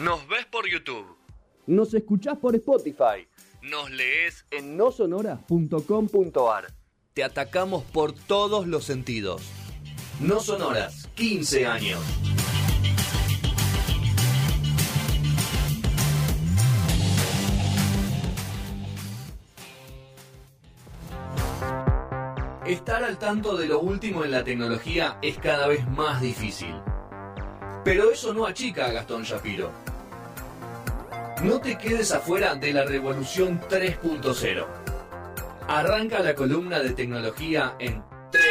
Nos 0.00 0.26
ves 0.28 0.46
por 0.46 0.66
YouTube. 0.66 1.04
Nos 1.66 1.92
escuchás 1.92 2.38
por 2.38 2.54
Spotify. 2.56 3.28
Nos 3.60 3.90
lees 3.90 4.46
En 4.50 4.78
nosonoras.com.ar. 4.78 6.72
Te 7.12 7.22
atacamos 7.22 7.84
por 7.84 8.14
todos 8.14 8.66
los 8.66 8.84
sentidos. 8.84 9.42
No 10.18 10.40
sonoras, 10.40 11.06
15 11.16 11.66
años. 11.66 12.00
Estar 22.66 23.04
al 23.04 23.18
tanto 23.18 23.54
de 23.58 23.66
lo 23.66 23.80
último 23.80 24.24
en 24.24 24.30
la 24.30 24.44
tecnología 24.44 25.18
es 25.20 25.36
cada 25.36 25.66
vez 25.66 25.86
más 25.90 26.22
difícil. 26.22 26.74
Pero 27.84 28.10
eso 28.10 28.32
no 28.32 28.46
achica 28.46 28.86
a 28.86 28.92
Gastón 28.92 29.24
Shapiro. 29.24 29.89
No 31.42 31.58
te 31.58 31.78
quedes 31.78 32.12
afuera 32.12 32.54
de 32.54 32.70
la 32.74 32.84
revolución 32.84 33.60
3.0. 33.60 34.66
Arranca 35.68 36.20
la 36.20 36.34
columna 36.34 36.80
de 36.80 36.90
tecnología 36.90 37.76
en 37.78 38.04
3, 38.30 38.44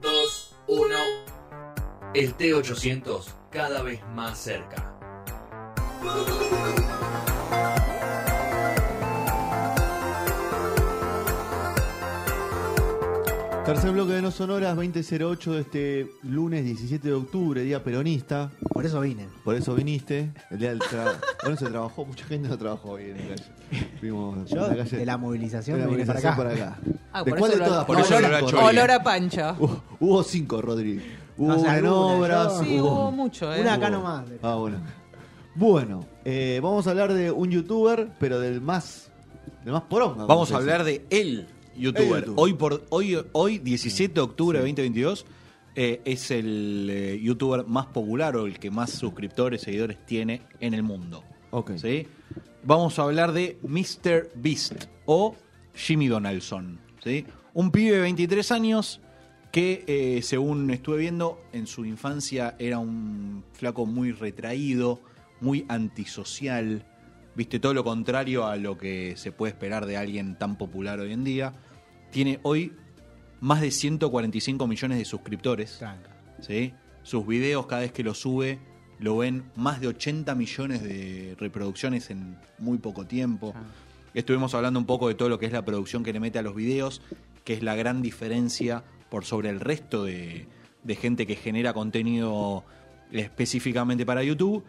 2, 0.00 0.56
1. 0.68 0.96
El 2.14 2.36
T800 2.36 3.24
cada 3.50 3.82
vez 3.82 4.00
más 4.14 4.38
cerca. 4.38 4.96
Tercer 13.66 13.90
bloque 13.90 14.12
de 14.12 14.22
No 14.22 14.30
Sonoras 14.30 14.76
2008 14.76 15.52
de 15.52 15.60
este 15.60 16.10
lunes 16.22 16.64
17 16.64 17.08
de 17.08 17.14
octubre, 17.14 17.62
día 17.62 17.82
peronista. 17.82 18.52
Por 18.80 18.86
eso 18.86 19.00
vine. 19.00 19.28
Por 19.44 19.54
eso 19.54 19.74
viniste. 19.74 20.30
El 20.50 20.58
día 20.58 20.70
del 20.70 20.80
bueno, 21.42 21.56
se 21.56 21.66
trabajó, 21.66 22.04
mucha 22.06 22.24
gente 22.24 22.48
no 22.48 22.56
trabajó 22.56 22.92
hoy 22.92 23.04
en 23.04 23.18
la 23.18 23.36
calle. 23.36 23.44
Vimos 24.00 24.48
Yo, 24.50 24.64
en 24.66 24.76
la 24.78 24.84
calle. 24.84 24.96
de 24.96 25.06
la 25.06 25.16
movilización, 25.18 25.76
de 25.78 25.84
la 25.84 25.90
me 25.90 25.96
vine 25.96 26.06
para 26.06 26.20
movilización 26.20 26.48
acá. 26.48 26.76
por 26.82 26.92
acá. 26.92 27.00
Ah, 27.12 27.22
¿De 27.24 27.30
por 27.30 27.38
cuál 27.38 27.50
de 27.52 27.56
lo- 27.58 27.64
todas? 27.66 27.84
por 27.84 27.96
eso 28.00 28.06
cinco, 28.08 28.18
era 28.26 28.40
Rodri. 28.40 28.56
Olor 28.56 28.90
a 28.90 29.02
pancha. 29.02 29.56
Hubo, 29.58 29.82
hubo 30.00 30.22
cinco, 30.22 30.62
Rodri. 30.62 31.02
Hubo 31.36 31.48
No 31.48 31.58
seas 31.60 31.78
en 31.78 31.86
obras. 31.86 32.54
yo- 32.58 32.64
Sí, 32.64 32.80
hubo 32.80 33.10
mucho, 33.12 33.52
¿eh? 33.54 33.60
Una 33.60 33.74
acá 33.74 33.88
Hubo. 33.88 33.96
nomás. 33.96 34.24
Ah, 34.42 34.54
bueno. 34.54 34.76
Bueno, 35.54 36.06
eh, 36.24 36.60
vamos 36.62 36.86
a 36.86 36.90
hablar 36.90 37.12
de 37.12 37.30
un 37.30 37.50
youtuber, 37.50 38.08
pero 38.18 38.40
del 38.40 38.60
más, 38.60 39.10
del 39.64 39.72
más 39.72 39.82
poronga. 39.82 40.24
Vamos 40.24 40.52
a 40.52 40.56
hablar 40.56 40.84
de 40.84 41.04
el 41.10 41.46
youtuber. 41.76 42.24
El 42.24 42.24
youtuber. 42.26 42.32
Hoy, 42.36 42.54
por, 42.54 42.84
hoy, 42.90 43.18
hoy 43.32 43.58
17 43.58 44.14
de 44.14 44.20
octubre 44.20 44.58
de 44.58 44.62
2022, 44.64 45.26
eh, 45.76 46.00
es 46.04 46.30
el 46.30 46.88
eh, 46.90 47.20
youtuber 47.22 47.64
más 47.66 47.86
popular 47.86 48.36
o 48.36 48.46
el 48.46 48.58
que 48.58 48.70
más 48.70 48.90
suscriptores, 48.90 49.62
seguidores 49.62 50.04
tiene 50.04 50.42
en 50.58 50.74
el 50.74 50.82
mundo. 50.82 51.22
Ok. 51.50 51.72
¿sí? 51.76 52.06
Vamos 52.64 52.98
a 52.98 53.02
hablar 53.02 53.32
de 53.32 53.58
Mr. 53.62 54.30
Beast 54.34 54.86
o 55.06 55.36
Jimmy 55.74 56.08
Donaldson. 56.08 56.80
¿sí? 57.02 57.24
Un 57.54 57.70
pibe 57.70 57.96
de 57.96 58.00
23 58.00 58.50
años 58.52 59.00
que, 59.52 59.84
eh, 59.86 60.22
según 60.22 60.70
estuve 60.70 60.98
viendo, 60.98 61.40
en 61.52 61.66
su 61.66 61.84
infancia 61.84 62.56
era 62.58 62.78
un 62.78 63.44
flaco 63.52 63.86
muy 63.86 64.12
retraído, 64.12 65.00
muy 65.40 65.66
antisocial. 65.68 66.84
Viste, 67.34 67.58
todo 67.60 67.74
lo 67.74 67.84
contrario 67.84 68.46
a 68.46 68.56
lo 68.56 68.76
que 68.76 69.14
se 69.16 69.32
puede 69.32 69.52
esperar 69.52 69.86
de 69.86 69.96
alguien 69.96 70.36
tan 70.36 70.56
popular 70.58 71.00
hoy 71.00 71.12
en 71.12 71.24
día. 71.24 71.54
Tiene 72.10 72.40
hoy 72.42 72.72
más 73.40 73.60
de 73.60 73.70
145 73.70 74.66
millones 74.66 74.98
de 74.98 75.04
suscriptores. 75.04 75.78
Tranca. 75.78 76.10
¿sí? 76.40 76.74
Sus 77.02 77.26
videos, 77.26 77.66
cada 77.66 77.82
vez 77.82 77.92
que 77.92 78.02
los 78.02 78.18
sube, 78.18 78.58
lo 78.98 79.18
ven 79.18 79.44
más 79.56 79.80
de 79.80 79.88
80 79.88 80.34
millones 80.34 80.82
de 80.82 81.34
reproducciones 81.38 82.10
en 82.10 82.36
muy 82.58 82.78
poco 82.78 83.06
tiempo. 83.06 83.54
Estuvimos 84.12 84.54
hablando 84.54 84.78
un 84.78 84.86
poco 84.86 85.08
de 85.08 85.14
todo 85.14 85.28
lo 85.28 85.38
que 85.38 85.46
es 85.46 85.52
la 85.52 85.64
producción 85.64 86.02
que 86.02 86.12
le 86.12 86.20
mete 86.20 86.38
a 86.38 86.42
los 86.42 86.54
videos, 86.54 87.00
que 87.44 87.54
es 87.54 87.62
la 87.62 87.74
gran 87.74 88.02
diferencia 88.02 88.84
por 89.08 89.24
sobre 89.24 89.48
el 89.48 89.60
resto 89.60 90.04
de, 90.04 90.46
de 90.82 90.96
gente 90.96 91.26
que 91.26 91.36
genera 91.36 91.72
contenido 91.72 92.64
específicamente 93.10 94.04
para 94.04 94.22
YouTube. 94.22 94.64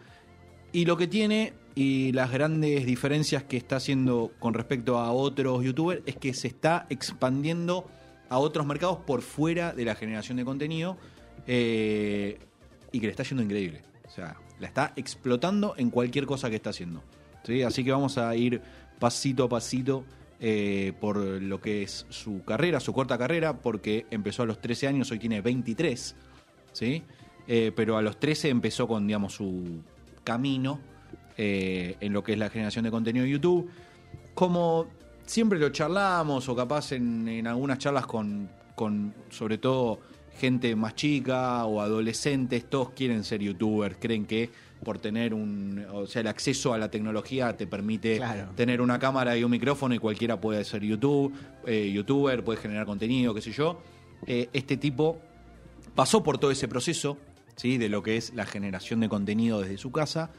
Y 0.72 0.86
lo 0.86 0.96
que 0.96 1.06
tiene 1.06 1.52
y 1.74 2.12
las 2.12 2.30
grandes 2.30 2.86
diferencias 2.86 3.44
que 3.44 3.56
está 3.56 3.76
haciendo 3.76 4.32
con 4.38 4.54
respecto 4.54 4.98
a 4.98 5.12
otros 5.12 5.62
youtubers 5.62 6.02
es 6.06 6.16
que 6.16 6.32
se 6.32 6.48
está 6.48 6.86
expandiendo 6.88 7.90
a 8.32 8.38
otros 8.38 8.64
mercados 8.64 8.96
por 9.06 9.20
fuera 9.20 9.74
de 9.74 9.84
la 9.84 9.94
generación 9.94 10.38
de 10.38 10.44
contenido 10.46 10.96
eh, 11.46 12.38
y 12.90 12.98
que 12.98 13.06
le 13.06 13.10
está 13.10 13.24
yendo 13.24 13.42
increíble. 13.42 13.82
O 14.06 14.10
sea, 14.10 14.36
la 14.58 14.68
está 14.68 14.94
explotando 14.96 15.74
en 15.76 15.90
cualquier 15.90 16.24
cosa 16.24 16.48
que 16.48 16.56
está 16.56 16.70
haciendo. 16.70 17.02
¿sí? 17.44 17.62
Así 17.62 17.84
que 17.84 17.92
vamos 17.92 18.16
a 18.16 18.34
ir 18.34 18.62
pasito 18.98 19.44
a 19.44 19.50
pasito 19.50 20.06
eh, 20.40 20.94
por 20.98 21.18
lo 21.18 21.60
que 21.60 21.82
es 21.82 22.06
su 22.08 22.42
carrera, 22.42 22.80
su 22.80 22.94
corta 22.94 23.18
carrera, 23.18 23.58
porque 23.58 24.06
empezó 24.10 24.44
a 24.44 24.46
los 24.46 24.62
13 24.62 24.88
años, 24.88 25.10
hoy 25.10 25.18
tiene 25.18 25.42
23, 25.42 26.16
¿sí? 26.72 27.02
Eh, 27.46 27.70
pero 27.76 27.98
a 27.98 28.02
los 28.02 28.18
13 28.18 28.48
empezó 28.48 28.88
con, 28.88 29.06
digamos, 29.06 29.34
su 29.34 29.82
camino 30.24 30.80
en 31.36 32.12
lo 32.12 32.22
que 32.22 32.32
es 32.32 32.38
la 32.38 32.48
generación 32.48 32.84
de 32.84 32.90
contenido 32.90 33.26
de 33.26 33.30
YouTube. 33.32 33.68
Como 34.32 34.86
siempre 35.32 35.58
lo 35.58 35.70
charlamos, 35.70 36.46
o 36.48 36.54
capaz 36.54 36.92
en, 36.92 37.26
en 37.26 37.46
algunas 37.46 37.78
charlas 37.78 38.06
con, 38.06 38.50
con, 38.74 39.14
sobre 39.30 39.56
todo, 39.56 39.98
gente 40.38 40.76
más 40.76 40.94
chica 40.94 41.64
o 41.64 41.80
adolescentes, 41.80 42.68
todos 42.68 42.90
quieren 42.90 43.24
ser 43.24 43.40
youtubers, 43.40 43.96
creen 43.98 44.26
que 44.26 44.50
por 44.84 44.98
tener 44.98 45.32
un, 45.32 45.86
o 45.92 46.06
sea, 46.06 46.20
el 46.20 46.26
acceso 46.26 46.74
a 46.74 46.78
la 46.78 46.90
tecnología 46.90 47.56
te 47.56 47.66
permite 47.66 48.16
Claro. 48.16 48.50
tener 48.56 48.80
una 48.80 48.98
cámara 48.98 49.36
y 49.36 49.44
un 49.44 49.50
micrófono 49.50 49.94
y 49.94 49.98
cualquiera 49.98 50.40
puede 50.40 50.64
ser 50.64 50.82
YouTube, 50.82 51.32
eh, 51.66 51.90
youtuber, 51.92 52.42
puede 52.44 52.58
generar 52.60 52.84
contenido, 52.84 53.32
qué 53.32 53.40
sé 53.40 53.52
yo. 53.52 53.80
Eh, 54.26 54.48
este 54.52 54.76
tipo 54.76 55.18
pasó 55.94 56.22
por 56.22 56.38
todo 56.38 56.50
ese 56.50 56.66
proceso, 56.68 57.16
¿sí? 57.56 57.78
De 57.78 57.88
lo 57.88 58.02
que 58.02 58.16
es 58.16 58.34
la 58.34 58.44
generación 58.44 59.00
de 59.00 59.08
contenido 59.08 59.60
desde 59.60 59.78
su 59.78 59.92
casa, 59.92 60.30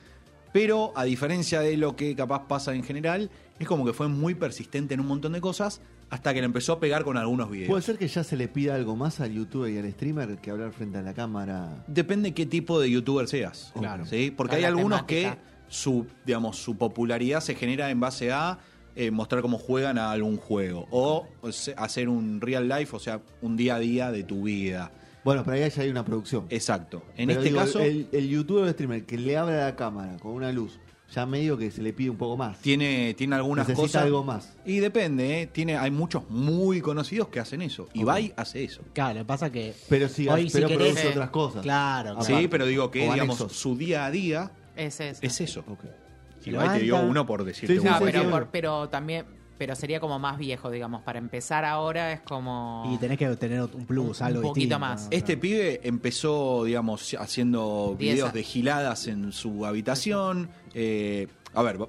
pero 0.53 0.93
a 0.95 1.03
diferencia 1.03 1.59
de 1.59 1.75
lo 1.75 1.97
que 1.97 2.15
capaz 2.15 2.47
pasa 2.47 2.73
en 2.73 2.83
general, 2.83 3.29
es 3.59 3.67
como 3.67 3.85
que 3.85 3.91
fue 3.91 4.07
muy 4.07 4.35
persistente 4.35 4.93
en 4.93 5.01
un 5.01 5.07
montón 5.07 5.33
de 5.33 5.41
cosas 5.41 5.81
hasta 6.09 6.31
que 6.33 6.41
le 6.41 6.45
empezó 6.45 6.73
a 6.73 6.79
pegar 6.79 7.03
con 7.03 7.17
algunos 7.17 7.49
videos. 7.49 7.69
¿Puede 7.69 7.81
ser 7.81 7.97
que 7.97 8.07
ya 8.07 8.23
se 8.23 8.37
le 8.37 8.47
pida 8.47 8.75
algo 8.75 8.95
más 8.95 9.19
al 9.19 9.33
youtuber 9.33 9.73
y 9.73 9.79
al 9.79 9.91
streamer 9.91 10.37
que 10.37 10.51
hablar 10.51 10.71
frente 10.71 10.99
a 10.99 11.01
la 11.01 11.15
cámara? 11.15 11.83
Depende 11.87 12.35
qué 12.35 12.45
tipo 12.45 12.79
de 12.79 12.91
youtuber 12.91 13.27
seas. 13.27 13.71
Claro. 13.73 14.05
¿sí? 14.05 14.31
Porque 14.31 14.57
hay 14.57 14.63
algunos 14.63 15.07
temática. 15.07 15.35
que 15.35 15.53
su, 15.69 16.05
digamos, 16.23 16.57
su 16.57 16.77
popularidad 16.77 17.41
se 17.41 17.55
genera 17.55 17.89
en 17.89 17.99
base 17.99 18.31
a 18.31 18.59
eh, 18.95 19.09
mostrar 19.09 19.41
cómo 19.41 19.57
juegan 19.57 19.97
a 19.97 20.11
algún 20.11 20.37
juego. 20.37 20.87
O, 20.91 21.27
o 21.41 21.51
sea, 21.51 21.73
hacer 21.79 22.07
un 22.07 22.39
real 22.41 22.69
life, 22.69 22.95
o 22.95 22.99
sea, 22.99 23.19
un 23.41 23.57
día 23.57 23.75
a 23.75 23.79
día 23.79 24.11
de 24.11 24.23
tu 24.23 24.43
vida. 24.43 24.91
Bueno, 25.23 25.43
pero 25.43 25.55
ahí 25.63 25.69
ya 25.69 25.81
hay 25.83 25.89
una 25.89 26.03
producción. 26.03 26.45
Exacto. 26.49 27.03
En 27.15 27.27
Pero 27.27 27.39
este 27.39 27.49
digo, 27.49 27.61
caso, 27.61 27.79
El, 27.79 28.07
el 28.11 28.27
youtuber 28.29 28.63
o 28.63 28.67
el 28.67 28.73
streamer 28.73 29.05
que 29.05 29.17
le 29.17 29.37
abre 29.37 29.55
la 29.57 29.75
cámara 29.75 30.17
con 30.17 30.33
una 30.33 30.51
luz, 30.51 30.79
ya 31.13 31.25
medio 31.25 31.57
que 31.57 31.69
se 31.71 31.81
le 31.81 31.93
pide 31.93 32.09
un 32.09 32.17
poco 32.17 32.35
más. 32.35 32.59
tiene, 32.59 33.13
tiene 33.13 33.35
algunas 33.35 33.67
Necesita 33.67 33.83
cosas. 33.87 34.03
algo 34.03 34.23
más. 34.23 34.53
Y 34.65 34.79
depende, 34.79 35.41
¿eh? 35.43 35.47
Tiene, 35.47 35.77
hay 35.77 35.91
muchos 35.91 36.29
muy 36.29 36.81
conocidos 36.81 37.27
que 37.29 37.39
hacen 37.39 37.61
eso. 37.61 37.87
Ibai 37.93 38.33
hace 38.35 38.63
eso. 38.63 38.81
Claro, 38.93 39.13
lo 39.13 39.19
que 39.21 39.25
pasa 39.25 39.51
que. 39.51 39.73
Pero 39.89 40.09
sí, 40.09 40.27
hoy 40.27 40.49
pero 40.51 40.67
si 40.67 40.73
querés. 40.73 40.93
produce 40.93 41.07
otras 41.09 41.29
cosas. 41.29 41.61
Claro, 41.61 42.15
claro. 42.17 42.23
Sí, 42.41 42.47
pero 42.49 42.65
digo 42.65 42.89
que, 42.91 43.07
O 43.07 43.13
digamos, 43.13 43.39
anexos. 43.39 43.57
su 43.57 43.77
día 43.77 44.05
a 44.05 44.11
día 44.11 44.51
Es 44.75 44.99
eso. 44.99 45.19
es 45.21 45.39
eso. 45.41 45.63
Ok. 45.67 45.85
Ibai 46.45 46.79
te 46.79 46.83
dio 46.83 46.99
uno 47.01 47.25
por 47.25 47.45
decirte 47.45 47.75
Sí, 47.75 47.79
sí, 47.79 47.85
No, 47.87 47.97
pero, 48.01 48.21
sí. 48.21 48.27
por- 48.27 48.47
pero 48.49 48.89
también, 48.89 49.25
pero 49.57 49.75
sería 49.75 49.99
como 49.99 50.19
más 50.19 50.37
viejo, 50.37 50.69
digamos. 50.71 51.01
Para 51.03 51.19
empezar 51.19 51.65
ahora 51.65 52.11
es 52.13 52.21
como. 52.21 52.89
Y 52.93 52.97
tenés 52.97 53.17
que 53.17 53.27
tener 53.35 53.61
un 53.61 53.85
plus, 53.85 54.19
Un- 54.19 54.25
algo 54.25 54.39
un 54.41 54.47
poquito 54.47 54.59
distinto, 54.75 54.79
más. 54.79 55.07
Este 55.11 55.37
pibe 55.37 55.79
empezó, 55.83 56.63
digamos, 56.65 57.15
haciendo 57.19 57.95
Diez 57.97 58.13
videos 58.15 58.33
de 58.33 58.43
giladas 58.43 59.07
en 59.07 59.31
su 59.31 59.65
habitación. 59.65 60.49
Eh, 60.73 61.27
a 61.53 61.61
ver, 61.63 61.81
va- 61.81 61.87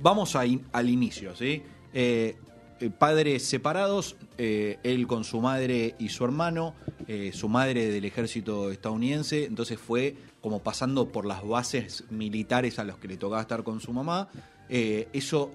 vamos 0.00 0.36
a 0.36 0.46
in- 0.46 0.64
al 0.72 0.88
inicio, 0.88 1.34
¿sí? 1.36 1.62
Eh, 1.92 2.36
eh, 2.80 2.90
padres 2.90 3.44
separados, 3.44 4.16
eh, 4.38 4.78
él 4.82 5.06
con 5.06 5.24
su 5.24 5.40
madre 5.40 5.94
y 5.98 6.08
su 6.08 6.24
hermano, 6.24 6.74
eh, 7.06 7.30
su 7.32 7.48
madre 7.48 7.88
del 7.88 8.04
ejército 8.04 8.70
estadounidense, 8.72 9.44
entonces 9.44 9.78
fue 9.78 10.16
como 10.40 10.60
pasando 10.60 11.06
por 11.08 11.24
las 11.24 11.46
bases 11.46 12.04
militares 12.10 12.78
a 12.80 12.84
los 12.84 12.96
que 12.98 13.06
le 13.06 13.16
tocaba 13.16 13.40
estar 13.42 13.62
con 13.62 13.80
su 13.80 13.92
mamá. 13.92 14.28
Eh, 14.68 15.06
eso 15.12 15.52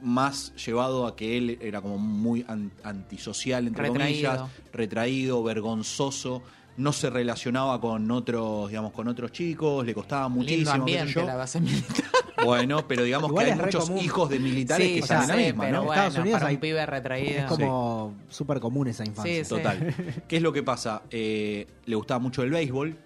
más 0.00 0.52
llevado 0.56 1.06
a 1.06 1.14
que 1.16 1.36
él 1.36 1.58
era 1.60 1.80
como 1.80 1.98
muy 1.98 2.44
an- 2.48 2.72
antisocial, 2.82 3.66
entre 3.66 3.88
Retraído. 3.88 4.30
comillas, 4.30 4.50
retraído, 4.72 5.42
vergonzoso, 5.42 6.42
no 6.76 6.92
se 6.92 7.10
relacionaba 7.10 7.80
con 7.80 8.10
otros, 8.10 8.68
digamos, 8.68 8.92
con 8.92 9.06
otros 9.08 9.30
chicos, 9.32 9.84
le 9.84 9.92
costaba 9.94 10.28
muchísimo. 10.28 10.70
ambiente 10.70 11.12
yo. 11.12 11.26
la 11.26 11.36
base 11.36 11.60
militar. 11.60 12.04
Bueno, 12.44 12.88
pero 12.88 13.04
digamos 13.04 13.28
Igual 13.30 13.46
que 13.46 13.52
hay 13.52 13.58
muchos 13.58 13.84
común. 13.88 14.02
hijos 14.04 14.28
de 14.30 14.38
militares 14.40 14.84
Sí, 14.88 14.94
que 14.94 14.98
están 15.00 15.22
en 15.22 15.28
la 15.28 15.34
sé, 15.34 15.44
misma, 15.44 15.64
pero 15.64 15.76
¿no? 15.76 15.84
bueno, 15.84 15.92
Estados 16.02 16.18
Unidos 16.18 16.38
para 16.40 16.48
hay- 16.48 16.54
un 16.56 16.60
pibe 16.60 16.86
retraído. 16.86 17.38
Es 17.40 17.44
como 17.44 18.14
súper 18.30 18.58
común 18.58 18.88
esa 18.88 19.04
infancia. 19.04 19.44
Sí, 19.44 19.48
Total. 19.48 19.94
¿Qué 20.26 20.36
es 20.38 20.42
lo 20.42 20.52
que 20.52 20.62
pasa? 20.64 21.02
Eh, 21.10 21.66
le 21.84 21.94
gustaba 21.94 22.18
mucho 22.18 22.42
el 22.42 22.50
béisbol, 22.50 22.96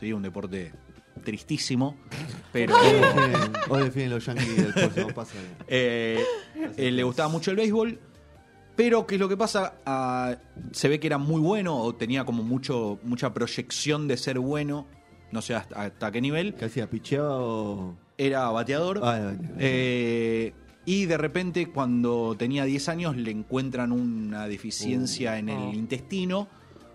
¿sí? 0.00 0.12
un 0.12 0.22
deporte 0.22 0.72
tristísimo, 1.24 1.96
pero 2.52 2.74
Hoy 3.68 3.82
defienden 3.84 4.10
los 4.14 4.26
yankees 4.26 4.56
del 4.56 4.72
próximo 4.72 5.12
eh, 5.68 6.22
eh, 6.76 6.90
le 6.90 7.02
gustaba 7.02 7.28
mucho 7.28 7.50
el 7.50 7.56
béisbol. 7.56 7.98
Pero, 8.74 9.06
¿qué 9.06 9.16
es 9.16 9.20
lo 9.20 9.28
que 9.28 9.36
pasa? 9.36 9.74
Ah, 9.84 10.36
se 10.72 10.88
ve 10.88 10.98
que 10.98 11.06
era 11.06 11.18
muy 11.18 11.40
bueno 11.40 11.76
o 11.76 11.94
tenía 11.94 12.24
como 12.24 12.42
mucho 12.42 12.98
mucha 13.02 13.32
proyección 13.34 14.08
de 14.08 14.16
ser 14.16 14.38
bueno. 14.38 14.86
No 15.30 15.42
sé 15.42 15.54
hasta, 15.54 15.82
hasta 15.82 16.10
qué 16.10 16.20
nivel. 16.20 16.54
¿Qué 16.54 16.64
hacía? 16.66 16.88
¿Picheaba 16.88 17.36
o.? 17.38 17.94
Era 18.16 18.48
bateador. 18.50 19.00
Ah, 19.02 19.16
era 19.16 19.24
bateador. 19.26 19.56
Eh, 19.58 20.52
y 20.86 21.04
de 21.04 21.16
repente, 21.18 21.66
cuando 21.68 22.34
tenía 22.38 22.64
10 22.64 22.88
años, 22.88 23.16
le 23.16 23.30
encuentran 23.30 23.92
una 23.92 24.48
deficiencia 24.48 25.38
en 25.38 25.48
el 25.50 25.58
Oh. 25.58 25.72
intestino. 25.74 26.48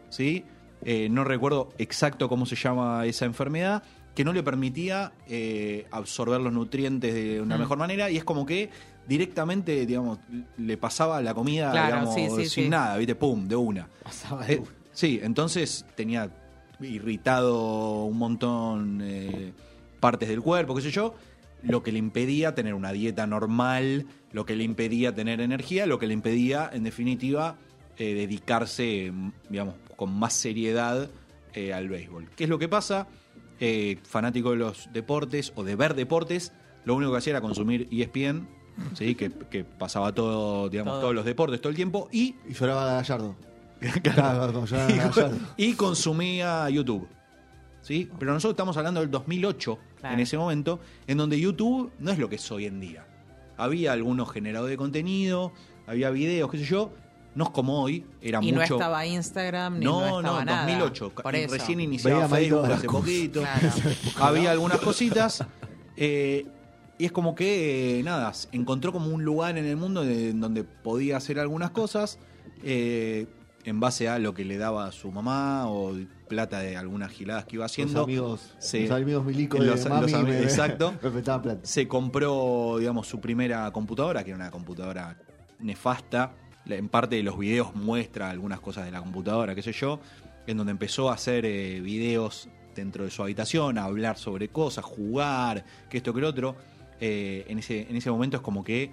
¿sí? 0.09 0.43
Eh, 0.83 1.09
no 1.09 1.23
recuerdo 1.23 1.69
exacto 1.77 2.27
cómo 2.29 2.45
se 2.45 2.55
llama 2.55 3.05
esa 3.05 3.25
enfermedad, 3.25 3.83
que 4.17 4.25
no 4.25 4.33
le 4.33 4.41
permitía 4.41 5.11
eh, 5.27 5.85
absorber 5.91 6.41
los 6.41 6.51
nutrientes 6.51 7.13
de 7.13 7.39
una 7.39 7.55
Mm. 7.55 7.59
mejor 7.59 7.77
manera. 7.77 8.09
Y 8.09 8.17
es 8.17 8.23
como 8.23 8.47
que 8.47 8.71
directamente, 9.07 9.85
digamos, 9.85 10.17
le 10.57 10.75
pasaba 10.75 11.21
la 11.21 11.35
comida 11.35 11.69
Claro, 11.71 12.09
digamos, 12.09 12.15
sí, 12.15 12.27
sí, 12.31 12.49
sin 12.49 12.63
sí. 12.63 12.69
nada, 12.69 12.97
¿viste? 12.97 13.13
Pum, 13.13 13.47
de 13.47 13.55
una. 13.55 13.87
Pasaba 14.03 14.43
de 14.43 14.55
Eh, 14.55 14.61
sí, 14.91 15.19
entonces 15.21 15.85
tenía 15.95 16.31
irritado 16.81 18.05
un 18.05 18.17
montón 18.17 19.01
eh, 19.03 19.53
partes 19.99 20.29
del 20.29 20.41
cuerpo, 20.41 20.73
qué 20.75 20.81
sé 20.81 20.89
yo, 20.91 21.13
lo 21.61 21.83
que 21.83 21.91
le 21.91 21.99
impedía 21.99 22.55
tener 22.55 22.73
una 22.73 22.91
dieta 22.91 23.27
normal, 23.27 24.07
lo 24.31 24.45
que 24.47 24.55
le 24.55 24.63
impedía 24.63 25.13
tener 25.13 25.41
energía, 25.41 25.85
lo 25.85 25.99
que 25.99 26.07
le 26.07 26.13
impedía, 26.13 26.69
en 26.73 26.83
definitiva, 26.83 27.55
eh, 27.97 28.13
dedicarse, 28.15 29.11
digamos, 29.49 29.75
con 29.95 30.11
más 30.17 30.33
seriedad 30.33 31.09
eh, 31.53 31.73
al 31.73 31.87
béisbol. 31.89 32.29
¿Qué 32.35 32.43
es 32.45 32.49
lo 32.49 32.59
que 32.59 32.67
pasa? 32.67 33.07
Eh, 33.59 33.97
fanático 34.03 34.51
de 34.51 34.57
los 34.57 34.89
deportes 34.93 35.51
o 35.55 35.63
de 35.63 35.75
ver 35.75 35.95
deportes, 35.95 36.53
lo 36.85 36.95
único 36.95 37.11
que 37.11 37.17
hacía 37.17 37.31
era 37.31 37.41
consumir 37.41 37.87
ESPN, 37.91 38.47
¿sí? 38.93 39.15
que, 39.15 39.31
que 39.31 39.63
pasaba 39.63 40.13
todo, 40.13 40.69
digamos, 40.69 40.93
Todo. 40.93 41.01
todos 41.01 41.15
los 41.15 41.25
deportes 41.25 41.59
todo 41.59 41.69
el 41.71 41.75
tiempo 41.75 42.07
y 42.11 42.35
Y 42.47 42.53
lloraba 42.53 42.85
Gallardo. 42.93 43.35
Claro, 44.03 44.53
como 44.53 44.65
lloraba 44.67 44.89
Gallardo. 44.95 45.37
y 45.57 45.73
consumía 45.73 46.69
YouTube. 46.69 47.07
¿Sí? 47.81 48.09
Pero 48.19 48.33
nosotros 48.33 48.53
estamos 48.53 48.75
hablando 48.77 48.99
del 49.01 49.09
2008, 49.11 49.79
Claro. 49.99 50.13
en 50.13 50.19
ese 50.19 50.37
momento, 50.37 50.79
en 51.07 51.17
donde 51.17 51.39
YouTube 51.39 51.91
no 51.99 52.11
es 52.11 52.19
lo 52.19 52.29
que 52.29 52.35
es 52.35 52.51
hoy 52.51 52.65
en 52.65 52.79
día. 52.79 53.07
Había 53.57 53.93
algunos 53.93 54.29
generadores 54.31 54.73
de 54.73 54.77
contenido, 54.77 55.51
había 55.87 56.09
videos, 56.11 56.51
qué 56.51 56.57
sé 56.59 56.65
yo, 56.65 56.91
no 57.37 57.43
es 57.45 57.49
como 57.51 57.81
hoy, 57.83 58.03
era 58.21 58.39
Y 58.43 58.51
no 58.51 58.59
mucho... 58.61 58.75
estaba 58.75 59.05
Instagram, 59.05 59.79
ni 59.79 59.85
no, 59.85 59.99
no, 60.01 60.17
estaba 60.19 60.39
no, 60.39 60.45
nada. 60.45 60.61
2008, 60.65 61.11
Por 61.23 61.35
eso. 61.35 61.53
recién 61.53 61.79
iniciaba 61.79 62.27
Facebook 62.27 62.65
hace 62.65 62.87
poquito. 62.87 63.41
Claro. 63.41 63.69
Había 64.19 64.51
algunas 64.51 64.79
cositas. 64.79 65.45
eh, 65.95 66.45
y 66.99 67.05
es 67.05 67.11
como 67.11 67.35
que, 67.35 67.99
eh, 67.99 68.03
nada, 68.03 68.31
encontró 68.51 68.91
como 68.91 69.09
un 69.13 69.23
lugar 69.23 69.55
en 69.57 69.65
el 69.65 69.77
mundo 69.77 70.03
de- 70.03 70.31
en 70.31 70.39
donde 70.41 70.63
podía 70.63 71.17
hacer 71.17 71.39
algunas 71.39 71.69
cosas 71.69 72.17
eh, 72.63 73.27
en 73.65 73.79
base 73.79 74.09
a 74.09 74.17
lo 74.17 74.33
que 74.33 74.43
le 74.45 74.57
daba 74.57 74.87
a 74.87 74.91
su 74.91 75.11
mamá 75.11 75.67
o 75.69 75.93
plata 76.27 76.59
de 76.59 76.75
algunas 76.75 77.11
giladas 77.11 77.45
que 77.45 77.57
iba 77.57 77.65
haciendo. 77.65 77.93
Los 77.99 78.03
amigos, 78.05 78.55
Sí. 78.57 78.87
los 78.87 78.99
amigos 78.99 79.23
milicos 79.25 79.59
Los- 79.59 79.83
de 79.83 79.89
los 79.89 79.89
mami 79.89 80.11
ami- 80.11 80.23
me- 80.29 80.39
exacto. 80.43 80.95
me 81.03 81.11
plata. 81.11 81.57
Se 81.61 81.87
compró, 81.87 82.77
digamos, 82.79 83.07
su 83.07 83.21
primera 83.21 83.69
computadora, 83.71 84.23
que 84.23 84.31
era 84.31 84.37
una 84.37 84.49
computadora 84.49 85.19
nefasta. 85.59 86.33
En 86.69 86.89
parte 86.89 87.15
de 87.15 87.23
los 87.23 87.37
videos 87.37 87.75
muestra 87.75 88.29
algunas 88.29 88.59
cosas 88.59 88.85
de 88.85 88.91
la 88.91 88.99
computadora, 88.99 89.55
qué 89.55 89.61
sé 89.61 89.71
yo, 89.71 89.99
en 90.45 90.57
donde 90.57 90.71
empezó 90.71 91.09
a 91.09 91.13
hacer 91.13 91.45
eh, 91.45 91.81
videos 91.81 92.49
dentro 92.75 93.03
de 93.03 93.11
su 93.11 93.23
habitación, 93.23 93.77
a 93.77 93.85
hablar 93.85 94.17
sobre 94.17 94.49
cosas, 94.49 94.85
jugar, 94.85 95.65
que 95.89 95.97
esto, 95.97 96.13
que 96.13 96.21
lo 96.21 96.29
otro. 96.29 96.55
Eh, 96.99 97.45
en, 97.47 97.59
ese, 97.59 97.87
en 97.89 97.95
ese 97.95 98.09
momento 98.09 98.37
es 98.37 98.43
como 98.43 98.63
que 98.63 98.91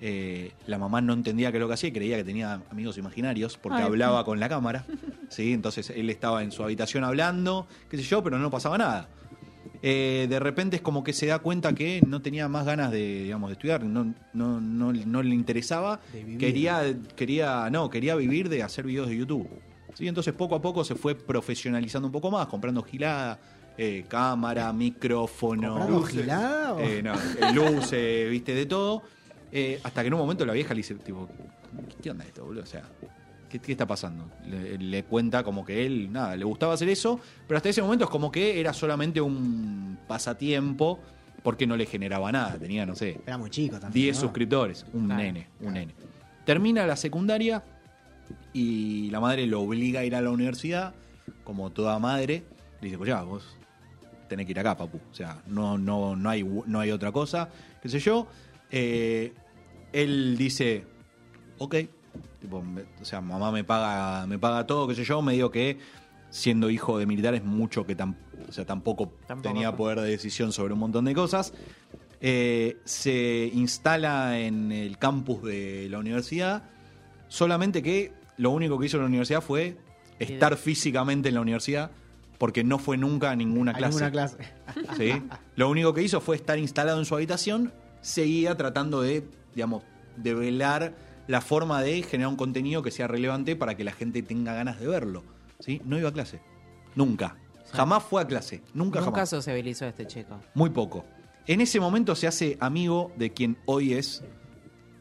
eh, 0.00 0.52
la 0.66 0.78
mamá 0.78 1.00
no 1.00 1.12
entendía 1.12 1.50
qué 1.50 1.58
es 1.58 1.60
lo 1.60 1.68
que 1.68 1.74
hacía 1.74 1.90
y 1.90 1.92
creía 1.92 2.16
que 2.16 2.24
tenía 2.24 2.62
amigos 2.70 2.96
imaginarios 2.96 3.58
porque 3.58 3.78
Ay. 3.78 3.84
hablaba 3.84 4.24
con 4.24 4.40
la 4.40 4.48
cámara. 4.48 4.84
¿sí? 5.28 5.52
Entonces 5.52 5.90
él 5.90 6.10
estaba 6.10 6.42
en 6.42 6.52
su 6.52 6.62
habitación 6.62 7.04
hablando, 7.04 7.66
qué 7.88 7.96
sé 7.96 8.02
yo, 8.02 8.22
pero 8.22 8.38
no 8.38 8.50
pasaba 8.50 8.78
nada. 8.78 9.08
Eh, 9.82 10.26
de 10.28 10.38
repente 10.38 10.76
es 10.76 10.82
como 10.82 11.02
que 11.02 11.12
se 11.12 11.26
da 11.26 11.38
cuenta 11.38 11.74
que 11.74 12.02
no 12.06 12.20
tenía 12.20 12.48
más 12.48 12.66
ganas 12.66 12.90
de, 12.90 13.24
digamos, 13.24 13.48
de 13.48 13.52
estudiar, 13.54 13.82
no, 13.82 14.14
no, 14.34 14.60
no, 14.60 14.92
no 14.92 15.22
le 15.22 15.34
interesaba, 15.34 16.00
quería, 16.38 16.82
quería, 17.16 17.70
no, 17.70 17.88
quería 17.88 18.14
vivir 18.14 18.48
de 18.48 18.62
hacer 18.62 18.84
videos 18.84 19.08
de 19.08 19.16
YouTube. 19.16 19.48
¿Sí? 19.94 20.06
Entonces 20.06 20.34
poco 20.34 20.54
a 20.54 20.62
poco 20.62 20.84
se 20.84 20.94
fue 20.94 21.14
profesionalizando 21.14 22.08
un 22.08 22.12
poco 22.12 22.30
más, 22.30 22.46
comprando 22.46 22.82
gilada, 22.82 23.40
eh, 23.76 24.04
cámara, 24.08 24.72
micrófono, 24.72 25.74
¿Comprando 25.74 26.02
gilada 26.02 26.76
eh, 26.82 27.02
no, 27.02 27.14
eh, 27.14 27.52
luces, 27.54 28.30
viste, 28.30 28.54
de 28.54 28.66
todo. 28.66 29.02
Eh, 29.52 29.80
hasta 29.82 30.02
que 30.02 30.08
en 30.08 30.14
un 30.14 30.20
momento 30.20 30.44
la 30.46 30.52
vieja 30.52 30.74
le 30.74 30.78
dice, 30.78 30.94
tipo, 30.96 31.28
¿qué 32.02 32.10
onda 32.10 32.24
esto, 32.24 32.44
boludo? 32.44 32.62
O 32.62 32.66
sea, 32.66 32.82
¿qué, 33.50 33.58
qué 33.58 33.72
está 33.72 33.86
pasando? 33.86 34.30
Le, 34.46 34.78
le 34.78 35.04
cuenta 35.04 35.42
como 35.44 35.64
que 35.64 35.84
él, 35.84 36.10
nada, 36.10 36.36
le 36.36 36.44
gustaba 36.44 36.72
hacer 36.74 36.88
eso, 36.88 37.20
pero 37.46 37.58
hasta 37.58 37.68
ese 37.68 37.82
momento 37.82 38.04
es 38.04 38.10
como 38.10 38.32
que 38.32 38.58
era 38.58 38.72
solamente 38.72 39.20
un 39.20 39.98
pasatiempo 40.08 40.98
porque 41.42 41.66
no 41.66 41.76
le 41.76 41.86
generaba 41.86 42.30
nada. 42.32 42.58
Tenía, 42.58 42.86
no 42.86 42.94
sé, 42.94 43.20
Era 43.26 43.38
muy 43.38 43.50
chico 43.50 43.78
también. 43.78 44.04
10 44.04 44.16
¿no? 44.16 44.20
suscriptores. 44.20 44.86
Un 44.92 45.06
Claro, 45.06 45.22
nene, 45.22 45.48
un 45.60 45.74
nene. 45.74 45.94
Termina 46.44 46.86
la 46.86 46.96
secundaria 46.96 47.62
y 48.52 49.10
la 49.10 49.20
madre 49.20 49.46
lo 49.46 49.62
obliga 49.62 50.00
a 50.00 50.04
ir 50.04 50.14
a 50.14 50.20
la 50.20 50.30
universidad, 50.30 50.94
como 51.44 51.70
toda 51.70 51.98
madre. 51.98 52.44
Le 52.80 52.86
dice, 52.86 52.98
pues 52.98 53.08
ya, 53.08 53.22
vos 53.22 53.56
tenés 54.28 54.46
que 54.46 54.52
ir 54.52 54.60
acá, 54.60 54.76
papu. 54.76 54.98
O 55.10 55.14
sea, 55.14 55.42
no, 55.46 55.76
no, 55.76 56.16
no, 56.16 56.30
hay, 56.30 56.44
no 56.44 56.80
hay 56.80 56.90
otra 56.90 57.12
cosa, 57.12 57.48
qué 57.82 57.88
sé 57.88 57.98
yo. 57.98 58.26
Eh, 58.70 59.32
él 59.92 60.36
dice, 60.36 60.84
ok. 61.58 61.76
Tipo, 62.40 62.62
me- 62.62 62.82
o 63.00 63.04
sea, 63.04 63.20
mamá 63.20 63.50
me 63.52 63.64
paga, 63.64 64.26
me 64.26 64.38
paga 64.38 64.66
todo, 64.66 64.88
qué 64.88 64.94
sé 64.94 65.04
yo. 65.04 65.20
Me 65.22 65.32
digo 65.34 65.50
que 65.50 65.78
siendo 66.30 66.70
hijo 66.70 66.98
de 66.98 67.06
militares, 67.06 67.44
mucho 67.44 67.84
que 67.86 67.96
tam- 67.96 68.14
o 68.48 68.52
sea, 68.52 68.64
tampoco, 68.64 69.12
Tampoco. 69.26 69.48
tenía 69.52 69.76
poder 69.76 70.00
de 70.00 70.10
decisión 70.10 70.52
sobre 70.52 70.72
un 70.74 70.80
montón 70.80 71.04
de 71.04 71.14
cosas. 71.14 71.52
Eh, 72.20 72.78
se 72.84 73.50
instala 73.54 74.38
en 74.38 74.72
el 74.72 74.98
campus 74.98 75.42
de 75.42 75.88
la 75.90 75.98
universidad, 75.98 76.64
solamente 77.28 77.82
que 77.82 78.12
lo 78.36 78.50
único 78.50 78.78
que 78.78 78.86
hizo 78.86 78.96
en 78.98 79.02
la 79.04 79.08
universidad 79.08 79.40
fue 79.40 79.76
estar 80.18 80.56
físicamente 80.56 81.28
en 81.30 81.34
la 81.36 81.40
universidad, 81.40 81.90
porque 82.38 82.62
no 82.64 82.78
fue 82.78 82.96
nunca 82.96 83.30
a 83.30 83.36
ninguna 83.36 83.72
A 83.72 83.74
clase. 83.74 83.92
ninguna 83.94 84.10
clase. 84.10 84.36
¿sí? 84.96 85.22
Lo 85.56 85.68
único 85.70 85.92
que 85.94 86.02
hizo 86.02 86.20
fue 86.20 86.36
estar 86.36 86.58
instalado 86.58 86.98
en 86.98 87.04
su 87.04 87.14
habitación, 87.14 87.72
seguía 88.02 88.56
tratando 88.56 89.02
de, 89.02 89.26
digamos, 89.54 89.82
de 90.16 90.34
velar 90.34 90.94
la 91.26 91.40
forma 91.40 91.82
de 91.82 92.02
generar 92.02 92.28
un 92.28 92.36
contenido 92.36 92.82
que 92.82 92.90
sea 92.90 93.06
relevante 93.06 93.56
para 93.56 93.76
que 93.76 93.84
la 93.84 93.92
gente 93.92 94.22
tenga 94.22 94.54
ganas 94.54 94.80
de 94.80 94.86
verlo. 94.88 95.22
¿sí? 95.60 95.80
No 95.84 95.98
iba 95.98 96.08
a 96.08 96.12
clase. 96.12 96.40
Nunca. 96.94 97.36
Jamás 97.72 98.02
fue 98.02 98.22
a 98.22 98.26
clase. 98.26 98.62
Nunca, 98.74 98.98
Nunca 99.00 99.12
jamás. 99.12 99.28
sociabilizó 99.30 99.86
este 99.86 100.06
chico. 100.06 100.40
Muy 100.54 100.70
poco. 100.70 101.04
En 101.46 101.60
ese 101.60 101.78
momento 101.80 102.14
se 102.16 102.26
hace 102.26 102.56
amigo 102.60 103.12
de 103.16 103.32
quien 103.32 103.56
hoy 103.66 103.92
es 103.94 104.24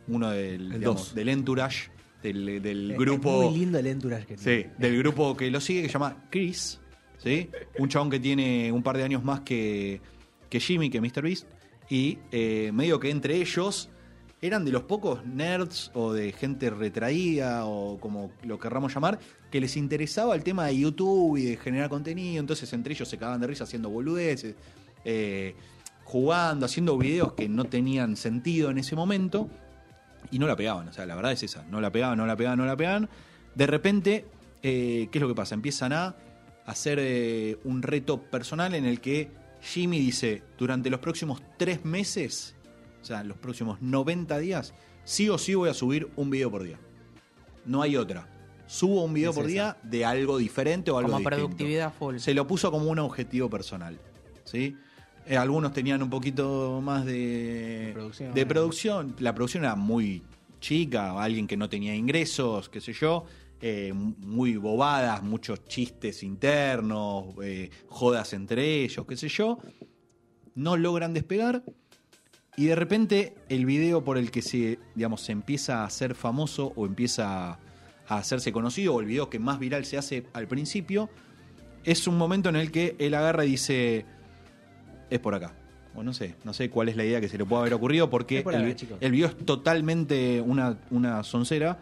uno 0.07 0.29
del, 0.31 0.71
El 0.73 0.79
digamos, 0.79 1.05
dos. 1.07 1.15
del 1.15 1.29
entourage, 1.29 1.89
del, 2.21 2.61
del 2.61 2.91
Es- 2.91 2.97
grupo. 2.97 3.43
Es 3.43 3.49
muy 3.49 3.59
lindo 3.59 3.79
el 3.79 3.87
entourage 3.87 4.25
que 4.25 4.37
Sí, 4.37 4.65
del 4.77 4.97
grupo 4.99 5.35
que 5.35 5.49
lo 5.49 5.59
sigue, 5.61 5.81
que 5.81 5.87
se 5.87 5.93
llama 5.93 6.27
Chris. 6.29 6.79
¿sí? 7.17 7.49
Un 7.79 7.89
chabón 7.89 8.09
que 8.09 8.19
tiene 8.19 8.71
un 8.71 8.83
par 8.83 8.97
de 8.97 9.03
años 9.03 9.23
más 9.23 9.41
que, 9.41 9.99
que 10.49 10.59
Jimmy, 10.59 10.89
que 10.89 11.01
Mr. 11.01 11.21
Beast. 11.23 11.47
Y 11.89 12.19
eh, 12.31 12.71
medio 12.73 12.99
que 12.99 13.09
entre 13.09 13.35
ellos 13.37 13.89
eran 14.41 14.63
de 14.63 14.71
los 14.71 14.83
pocos 14.83 15.25
nerds 15.25 15.91
o 15.93 16.13
de 16.13 16.31
gente 16.31 16.69
retraída 16.69 17.65
o 17.65 17.99
como 17.99 18.31
lo 18.43 18.59
querramos 18.59 18.93
llamar, 18.93 19.19
que 19.51 19.59
les 19.59 19.75
interesaba 19.75 20.35
el 20.35 20.43
tema 20.43 20.67
de 20.67 20.77
YouTube 20.77 21.37
y 21.37 21.45
de 21.45 21.57
generar 21.57 21.89
contenido. 21.89 22.39
Entonces 22.39 22.71
entre 22.73 22.93
ellos 22.93 23.07
se 23.07 23.17
cagaban 23.17 23.41
de 23.41 23.47
risa 23.47 23.65
haciendo 23.65 23.89
boludeces, 23.89 24.55
eh, 25.03 25.55
jugando, 26.05 26.65
haciendo 26.65 26.97
videos 26.97 27.33
que 27.33 27.49
no 27.49 27.65
tenían 27.65 28.15
sentido 28.15 28.69
en 28.69 28.77
ese 28.77 28.95
momento 28.95 29.49
y 30.31 30.39
no 30.39 30.47
la 30.47 30.55
pegaban. 30.55 30.87
O 30.87 30.93
sea, 30.93 31.05
la 31.05 31.15
verdad 31.15 31.33
es 31.33 31.43
esa. 31.43 31.63
No 31.69 31.81
la 31.81 31.91
pegaban, 31.91 32.17
no 32.17 32.25
la 32.25 32.35
pegaban, 32.35 32.59
no 32.59 32.65
la 32.65 32.77
pegaban. 32.77 33.09
De 33.55 33.67
repente, 33.67 34.25
eh, 34.63 35.09
¿qué 35.11 35.17
es 35.17 35.21
lo 35.21 35.27
que 35.27 35.35
pasa? 35.35 35.55
Empiezan 35.55 35.91
a 35.91 36.15
hacer 36.65 36.99
eh, 37.01 37.57
un 37.63 37.81
reto 37.81 38.21
personal 38.21 38.73
en 38.73 38.85
el 38.85 39.01
que 39.01 39.31
Jimmy 39.61 39.99
dice, 39.99 40.43
durante 40.57 40.89
los 40.89 40.99
próximos 40.99 41.41
tres 41.57 41.83
meses, 41.83 42.55
o 43.01 43.05
sea, 43.05 43.23
los 43.23 43.37
próximos 43.37 43.81
90 43.81 44.37
días, 44.39 44.73
sí 45.03 45.29
o 45.29 45.37
sí 45.37 45.55
voy 45.55 45.69
a 45.69 45.73
subir 45.73 46.09
un 46.15 46.29
video 46.29 46.49
por 46.51 46.63
día. 46.63 46.79
No 47.65 47.81
hay 47.81 47.95
otra. 47.97 48.27
Subo 48.67 49.03
un 49.03 49.13
video 49.13 49.31
Es 49.31 49.35
por 49.35 49.45
esa. 49.45 49.51
día 49.51 49.77
de 49.83 50.05
algo 50.05 50.37
diferente 50.37 50.91
o 50.91 50.97
algo 50.97 51.09
Como 51.11 51.19
distinto. 51.19 51.37
productividad 51.47 51.93
full. 51.93 52.17
Se 52.17 52.33
lo 52.33 52.45
puso 52.45 52.71
como 52.71 52.89
un 52.89 52.99
objetivo 52.99 53.49
personal. 53.49 53.99
¿sí? 54.43 54.75
Eh, 55.25 55.37
algunos 55.37 55.73
tenían 55.73 56.01
un 56.03 56.09
poquito 56.09 56.79
más 56.83 57.05
de 57.05 57.91
Producción. 57.93 58.33
de 58.33 58.45
producción. 58.45 59.15
La 59.19 59.33
producción 59.33 59.63
era 59.63 59.75
muy 59.75 60.23
chica, 60.59 61.19
alguien 61.21 61.47
que 61.47 61.57
no 61.57 61.69
tenía 61.69 61.95
ingresos, 61.95 62.69
qué 62.69 62.79
sé 62.81 62.93
yo. 62.93 63.25
eh, 63.61 63.91
muy 63.93 64.55
bobadas, 64.55 65.21
muchos 65.21 65.65
chistes 65.65 66.23
internos, 66.23 67.25
eh, 67.43 67.69
jodas 67.87 68.31
entre 68.33 68.83
ellos, 68.83 69.05
qué 69.07 69.17
sé 69.17 69.27
yo. 69.27 69.57
No 70.55 70.77
logran 70.77 71.13
despegar. 71.13 71.63
Y 72.59 72.65
de 72.65 72.75
repente 72.75 73.35
el 73.47 73.65
video 73.65 74.03
por 74.03 74.17
el 74.17 74.31
que 74.31 74.41
se, 74.41 74.79
digamos, 74.93 75.21
se 75.21 75.31
empieza 75.31 75.79
a 75.79 75.85
hacer 75.85 76.13
famoso 76.13 76.73
o 76.75 76.85
empieza 76.85 77.51
a 77.51 77.57
hacerse 78.09 78.51
conocido, 78.51 78.95
o 78.95 78.99
el 78.99 79.05
video 79.05 79.29
que 79.29 79.39
más 79.39 79.59
viral 79.59 79.85
se 79.85 79.97
hace 79.97 80.25
al 80.33 80.45
principio, 80.49 81.09
es 81.85 82.05
un 82.05 82.17
momento 82.17 82.49
en 82.49 82.57
el 82.57 82.69
que 82.69 82.97
él 82.99 83.13
agarra 83.13 83.45
y 83.45 83.51
dice, 83.51 84.05
es 85.09 85.19
por 85.19 85.35
acá. 85.35 85.55
O 85.95 86.03
no 86.03 86.11
sé, 86.11 86.35
no 86.43 86.51
sé 86.51 86.69
cuál 86.69 86.89
es 86.89 86.97
la 86.97 87.05
idea 87.05 87.21
que 87.21 87.29
se 87.29 87.37
le 87.37 87.45
puede 87.45 87.61
haber 87.61 87.75
ocurrido, 87.75 88.09
porque 88.09 88.41
por 88.41 88.53
acá, 88.53 88.75
el 88.99 89.11
video 89.13 89.27
es 89.29 89.37
totalmente 89.37 90.41
una, 90.41 90.79
una 90.89 91.23
soncera, 91.23 91.79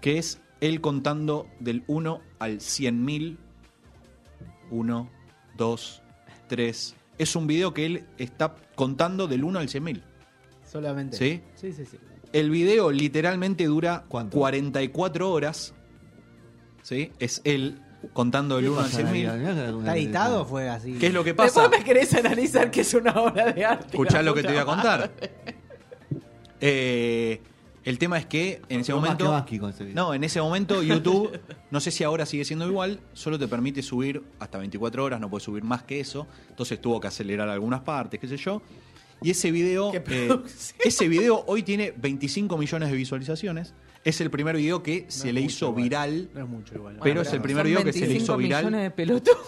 que 0.00 0.18
es 0.18 0.40
él 0.60 0.80
contando 0.80 1.46
del 1.60 1.84
1 1.86 2.20
al 2.40 2.58
100.000. 2.58 3.36
1, 4.72 5.10
2, 5.56 6.02
3. 6.48 6.96
Es 7.18 7.36
un 7.36 7.46
video 7.46 7.72
que 7.72 7.86
él 7.86 8.06
está 8.18 8.56
contando 8.74 9.28
del 9.28 9.44
1 9.44 9.60
al 9.60 9.68
100.000. 9.68 10.02
Solamente. 10.70 11.16
¿Sí? 11.16 11.42
Sí, 11.54 11.72
sí, 11.72 11.84
sí. 11.86 11.98
El 12.32 12.50
video 12.50 12.90
literalmente 12.90 13.64
dura 13.64 14.04
¿Cuánto? 14.08 14.36
44 14.36 15.30
horas. 15.30 15.72
¿Sí? 16.82 17.12
Es 17.18 17.40
él 17.44 17.80
contando 18.12 18.56
del 18.56 18.68
1 18.68 18.80
al 18.80 18.90
100.000. 18.90 19.78
¿Está 19.78 19.96
editado 19.96 20.42
o 20.42 20.44
fue 20.44 20.68
así? 20.68 20.94
¿Qué 20.94 21.08
es 21.08 21.14
lo 21.14 21.24
que 21.24 21.34
pasa? 21.34 21.62
Después 21.62 21.80
me 21.80 21.84
querés 21.84 22.14
analizar 22.14 22.70
que 22.70 22.82
es 22.82 22.94
una 22.94 23.12
obra 23.12 23.52
de 23.52 23.64
arte. 23.64 23.86
Escuchá 23.88 24.22
lo 24.22 24.34
que 24.34 24.42
te 24.42 24.48
voy 24.48 24.58
a 24.58 24.64
contar. 24.64 25.12
Eh, 26.60 27.40
el 27.84 27.98
tema 27.98 28.18
es 28.18 28.26
que 28.26 28.60
en 28.68 28.80
ese 28.80 28.92
Más 28.92 29.02
momento. 29.02 29.24
que 29.24 29.30
Vasqui 29.30 29.58
con 29.58 29.70
ese 29.70 29.84
video. 29.84 29.94
No, 29.94 30.14
en 30.14 30.24
ese 30.24 30.40
momento 30.40 30.82
YouTube, 30.82 31.38
no 31.70 31.80
sé 31.80 31.90
si 31.90 32.02
ahora 32.02 32.26
sigue 32.26 32.44
siendo 32.44 32.66
igual, 32.66 32.98
solo 33.12 33.38
te 33.38 33.46
permite 33.46 33.82
subir 33.82 34.22
hasta 34.40 34.58
24 34.58 35.04
horas, 35.04 35.20
no 35.20 35.30
puedes 35.30 35.44
subir 35.44 35.62
más 35.62 35.82
que 35.84 36.00
eso. 36.00 36.26
Entonces 36.48 36.80
tuvo 36.80 37.00
que 37.00 37.08
acelerar 37.08 37.48
algunas 37.48 37.80
partes, 37.82 38.18
qué 38.18 38.26
sé 38.26 38.36
yo. 38.36 38.60
Y 39.22 39.30
ese 39.30 39.50
video, 39.50 39.92
eh, 39.94 40.28
ese 40.84 41.08
video 41.08 41.42
hoy 41.46 41.62
tiene 41.62 41.92
25 41.96 42.56
millones 42.58 42.90
de 42.90 42.96
visualizaciones. 42.96 43.74
Es 44.04 44.20
el 44.20 44.30
primer 44.30 44.56
video 44.56 44.82
que 44.82 45.06
se 45.08 45.32
le 45.32 45.40
hizo 45.40 45.66
igual. 45.68 45.82
viral. 45.82 46.30
No 46.34 46.42
es 46.44 46.48
mucho 46.48 46.74
igual. 46.76 46.98
Pero 47.02 47.22
es 47.22 47.32
el 47.32 47.40
primer 47.40 47.66
video 47.66 47.82
que 47.82 47.92
se 47.92 48.00
le 48.00 48.06
25 48.06 48.22
hizo 48.24 48.36
viral. 48.36 48.64
millones 48.66 48.82
de 48.82 48.90
pelotudos. 48.90 49.38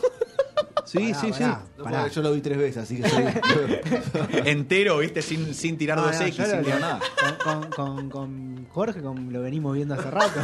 Sí, 0.84 0.98
Pará, 1.12 1.20
sí, 1.20 1.32
sí. 1.34 1.44
pará, 1.84 2.00
No, 2.02 2.08
yo 2.08 2.22
lo 2.22 2.32
vi 2.32 2.40
tres 2.40 2.56
veces, 2.56 2.78
así 2.78 2.96
que 2.96 3.08
soy- 3.10 3.24
Entero, 4.46 4.98
viste, 4.98 5.20
sin, 5.20 5.52
sin 5.54 5.76
tirar 5.76 5.98
No, 5.98 6.06
dos 6.06 6.18
X, 6.18 6.34
sin 6.34 6.62
tirar 6.62 6.80
nada. 6.80 7.00
Con, 7.44 7.60
con, 7.68 7.70
con, 7.70 8.08
con 8.10 8.66
Jorge 8.70 9.02
con, 9.02 9.30
lo 9.30 9.42
venimos 9.42 9.74
viendo 9.76 9.94
hace 9.94 10.10
rato. 10.10 10.40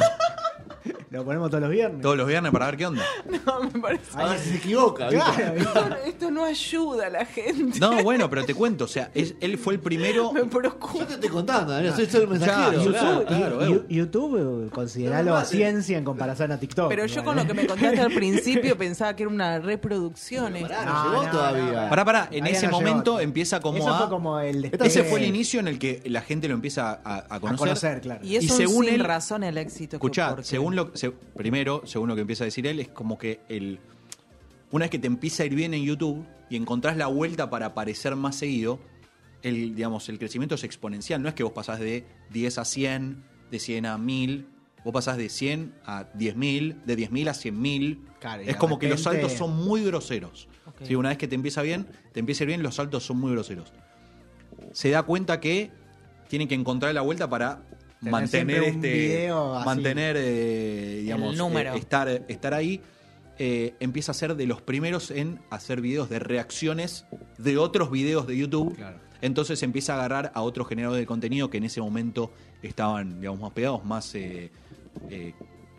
Lo 1.10 1.24
ponemos 1.24 1.50
todos 1.50 1.62
los 1.62 1.70
viernes. 1.70 2.00
Todos 2.02 2.16
los 2.16 2.26
viernes 2.26 2.52
para 2.52 2.66
ver 2.66 2.76
qué 2.76 2.86
onda. 2.86 3.02
No, 3.46 3.60
me 3.62 3.80
parece. 3.80 4.04
A 4.14 4.24
ver 4.30 4.38
si 4.38 4.50
se 4.50 4.56
equivoca. 4.56 5.08
Claro. 5.08 5.54
Esto, 5.56 5.96
esto 6.06 6.30
no 6.30 6.44
ayuda 6.44 7.06
a 7.06 7.10
la 7.10 7.24
gente. 7.26 7.78
No, 7.78 8.02
bueno, 8.02 8.28
pero 8.30 8.44
te 8.44 8.54
cuento, 8.54 8.84
o 8.84 8.88
sea, 8.88 9.10
es- 9.14 9.34
él 9.40 9.58
fue 9.58 9.74
el 9.74 9.80
primero. 9.80 10.32
Me 10.34 10.40
Yo 10.40 10.48
preocupa. 10.50 11.06
te 11.06 11.14
estoy 11.14 11.28
contando, 11.28 11.72
Daniel, 11.72 11.94
soy, 11.94 12.06
soy 12.06 12.22
el 12.22 12.28
mensajero. 12.28 12.72
YouTube, 12.82 12.92
claro. 12.98 13.26
claro, 13.26 13.64
eh. 13.64 13.82
YouTube, 13.88 14.66
eh, 14.66 14.70
consideralo 14.70 15.32
No, 15.32 15.38
no, 15.40 15.44
ciencia 15.44 15.98
en 15.98 16.04
comparación 16.04 16.52
a 16.52 16.58
TikTok. 16.58 16.88
Pero 16.88 17.06
yo 17.06 17.24
con 17.24 17.36
lo 17.36 17.42
¿eh? 17.42 17.46
que 17.46 17.54
me 17.54 17.66
contaste 17.66 18.00
al 18.00 18.12
principio 18.14 18.76
pensaba 18.78 19.14
que 19.14 19.24
era 19.24 19.30
una 19.32 19.58
reproducción. 19.58 20.56
esto. 20.56 20.68
Pará, 20.68 20.84
no, 20.84 20.92
No, 21.04 21.10
llegó 21.10 21.22
no, 21.24 21.30
todavía. 21.30 21.82
no. 21.84 21.88
Pará, 21.90 22.04
pará, 22.04 22.28
en 22.30 22.46
ese 22.46 22.66
no 22.66 22.78
llegó. 22.78 22.80
momento 22.90 23.20
empieza 23.20 23.60
como 23.60 23.78
Eso 23.78 23.88
a. 23.94 23.98
fue 23.98 24.08
como 24.08 24.40
el 24.40 24.64
Ese 24.66 25.00
Eh, 25.00 25.04
fue 25.04 25.20
el 25.20 25.26
inicio 25.26 25.60
en 25.60 25.68
el 25.68 25.78
que 25.78 26.02
la 26.06 26.22
gente 26.22 26.48
lo 26.48 26.54
empieza 26.54 27.00
a, 27.04 27.14
a 27.16 27.34
a 27.36 27.40
conocer. 27.40 27.58
conocer, 27.58 28.00
claro. 28.00 28.20
Y 28.24 28.36
es 28.36 28.44
Y 28.44 28.50
un 28.50 28.56
según 28.56 28.84
sin 28.86 28.94
él- 28.94 29.04
razón 29.04 29.44
el 29.44 29.58
éxito. 29.58 29.90
que- 29.90 29.96
Escuchá, 29.96 30.36
según 30.42 30.76
lo 30.76 30.90
se- 31.06 31.10
primero, 31.36 31.82
según 31.84 32.08
lo 32.08 32.14
que 32.14 32.20
empieza 32.22 32.44
a 32.44 32.46
decir 32.46 32.66
él, 32.66 32.80
es 32.80 32.88
como 32.88 33.18
que 33.18 33.40
el 33.48 33.78
una 34.70 34.84
vez 34.84 34.90
que 34.90 34.98
te 34.98 35.06
empieza 35.06 35.42
a 35.44 35.46
ir 35.46 35.54
bien 35.54 35.72
en 35.74 35.84
YouTube 35.84 36.24
y 36.50 36.56
encontrás 36.56 36.96
la 36.96 37.06
vuelta 37.06 37.48
para 37.50 37.66
aparecer 37.66 38.16
más 38.16 38.34
seguido, 38.36 38.80
el 39.42 39.74
digamos, 39.76 40.08
el 40.08 40.18
crecimiento 40.18 40.54
es 40.56 40.64
exponencial, 40.64 41.22
no 41.22 41.28
es 41.28 41.34
que 41.34 41.42
vos 41.44 41.52
pasás 41.52 41.78
de 41.80 42.04
10 42.30 42.58
a 42.58 42.64
100, 42.64 43.22
de 43.50 43.58
100 43.60 43.86
a 43.86 43.98
1000, 43.98 44.46
vos 44.84 44.92
pasás 44.92 45.16
de 45.16 45.28
100 45.28 45.74
a 45.84 46.06
10.000, 46.14 46.82
de 46.84 46.96
10.000 46.96 47.28
a 47.28 47.34
100.000. 47.34 48.00
Claro, 48.18 48.42
es 48.42 48.56
como 48.56 48.78
que 48.78 48.88
los 48.88 49.02
saltos 49.02 49.32
son 49.38 49.64
muy 49.64 49.84
groseros. 49.84 50.48
Sí, 50.82 50.94
una 50.96 51.10
vez 51.10 51.18
que 51.18 51.28
te 51.28 51.34
empieza 51.36 51.62
bien, 51.62 51.86
te 52.12 52.20
empieza 52.20 52.42
a 52.42 52.44
ir 52.44 52.48
bien, 52.48 52.62
los 52.62 52.74
saltos 52.74 53.04
son 53.04 53.18
muy 53.18 53.30
groseros. 53.32 53.72
Se 54.72 54.90
da 54.90 55.02
cuenta 55.04 55.38
que 55.40 55.70
tiene 56.28 56.48
que 56.48 56.54
encontrar 56.54 56.94
la 56.94 57.02
vuelta 57.02 57.28
para 57.30 57.62
Tener 58.04 58.12
mantener 58.12 58.62
un 58.62 58.68
este 58.68 58.92
video 58.92 59.54
así. 59.56 59.66
mantener 59.66 60.16
eh, 60.18 60.98
digamos 61.02 61.32
El 61.32 61.38
número. 61.38 61.74
eh, 61.74 61.78
estar 61.78 62.08
estar 62.28 62.54
ahí 62.54 62.80
eh, 63.38 63.74
empieza 63.80 64.12
a 64.12 64.14
ser 64.14 64.36
de 64.36 64.46
los 64.46 64.62
primeros 64.62 65.10
en 65.10 65.40
hacer 65.50 65.80
videos 65.80 66.08
de 66.08 66.18
reacciones 66.20 67.04
de 67.38 67.58
otros 67.58 67.90
videos 67.90 68.26
de 68.28 68.36
YouTube 68.36 68.76
Claro. 68.76 68.98
entonces 69.22 69.62
empieza 69.64 69.94
a 69.94 69.96
agarrar 69.96 70.30
a 70.34 70.42
otros 70.42 70.68
generadores 70.68 71.00
de 71.02 71.06
contenido 71.06 71.50
que 71.50 71.58
en 71.58 71.64
ese 71.64 71.80
momento 71.80 72.32
estaban 72.62 73.20
digamos 73.20 73.40
más 73.40 73.50
pegados 73.52 73.84
más 73.84 74.14
eh, 74.14 74.50
eh, 75.10 75.34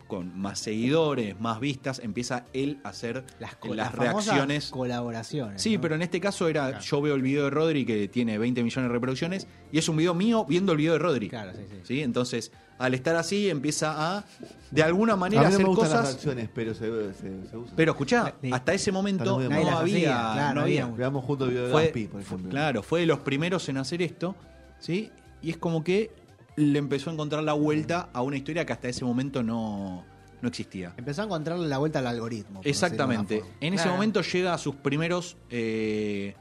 con 0.06 0.38
más 0.38 0.58
seguidores 0.58 1.38
más 1.40 1.58
vistas 1.60 2.00
empieza 2.02 2.44
él 2.52 2.78
a 2.84 2.90
hacer 2.90 3.24
Las, 3.38 3.56
co- 3.56 3.74
las, 3.74 3.94
reacciones 3.94 4.70
colaboraciones. 4.70 5.60
Sí, 5.60 5.74
¿no? 5.76 5.80
pero 5.80 5.94
en 5.96 6.02
este 6.02 6.20
caso 6.20 6.48
era, 6.48 6.68
Claro. 6.68 6.84
yo 6.84 7.00
veo 7.02 7.14
el 7.14 7.22
video 7.22 7.44
de 7.44 7.50
Rodri 7.50 7.84
que 7.84 8.08
tiene 8.08 8.38
20 8.38 8.62
millones 8.62 8.88
de 8.88 8.92
reproducciones 8.92 9.46
y 9.72 9.78
es 9.78 9.88
un 9.88 9.96
video 9.96 10.14
mío 10.14 10.44
viendo 10.48 10.72
el 10.72 10.78
video 10.78 10.92
de 10.94 10.98
Rodri. 11.00 11.28
Claro, 11.28 11.52
sí, 11.54 11.62
sí. 11.82 12.02
Entonces, 12.02 12.52
al 12.78 12.94
estar 12.94 13.16
así, 13.16 13.48
empieza 13.50 14.16
a, 14.18 14.24
de 14.70 14.82
alguna 14.82 15.14
A 15.14 15.16
manera, 15.16 15.42
mí 15.42 15.48
no 15.48 15.54
hacer 15.54 15.62
me 15.62 15.68
gustan 15.68 15.88
las 15.90 15.98
cosas. 16.00 16.12
reacciones, 16.14 16.48
pero 16.54 16.74
se, 16.74 17.14
se, 17.14 17.48
se 17.50 17.56
usa. 17.56 17.72
Pero 17.74 17.92
escuchá, 17.92 18.34
Sí. 18.40 18.50
hasta 18.52 18.74
ese 18.74 18.92
momento 18.92 19.24
no 19.40 19.54
había, 19.56 19.78
hacía, 19.80 20.02
claro, 20.34 20.54
no 20.54 20.60
había 20.62 20.84
había. 20.84 20.96
Veamos 20.96 21.24
juntos 21.24 21.48
el 21.48 21.54
video 21.54 21.66
de 21.66 21.72
Fue, 21.72 21.82
Gaspi, 21.84 22.04
por 22.06 22.20
ejemplo. 22.20 22.50
claro, 22.50 22.82
fue 22.82 23.00
de 23.00 23.06
los 23.06 23.20
primeros 23.20 23.68
en 23.68 23.78
hacer 23.78 24.02
esto, 24.02 24.36
¿sí? 24.78 25.10
Y 25.42 25.50
es 25.50 25.56
como 25.56 25.82
que 25.82 26.10
le 26.56 26.78
empezó 26.78 27.10
a 27.10 27.12
encontrar 27.12 27.42
la 27.42 27.52
vuelta 27.52 28.08
a 28.12 28.22
una 28.22 28.36
historia 28.36 28.64
que 28.64 28.72
hasta 28.72 28.88
ese 28.88 29.04
momento 29.04 29.42
no, 29.42 30.04
no 30.40 30.48
existía. 30.48 30.94
Empezó 30.96 31.22
a 31.22 31.24
encontrarle 31.26 31.68
la 31.68 31.78
vuelta 31.78 31.98
al 32.00 32.06
algoritmo. 32.06 32.60
Exactamente. 32.64 33.42
En 33.60 33.74
ese 33.74 33.82
Claro. 33.84 33.96
momento 33.96 34.22
llega 34.22 34.54
a 34.54 34.58
sus 34.58 34.74
primeros 34.76 35.36
eh, 35.50 36.34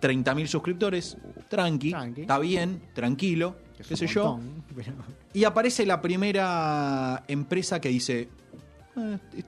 30.000 0.00 0.46
suscriptores. 0.46 1.16
Tranqui, 1.48 1.90
Tranqui. 1.90 2.20
Está 2.22 2.38
bien, 2.38 2.82
tranquilo, 2.92 3.56
Es 3.78 3.86
qué 3.86 3.96
sé 3.96 4.06
yo. 4.06 4.38
pero- 4.74 4.92
Y 5.32 5.44
aparece 5.44 5.86
la 5.86 6.00
primera 6.02 7.24
empresa 7.28 7.80
que 7.80 7.88
dice, 7.88 8.20
"Eh, 8.22 8.28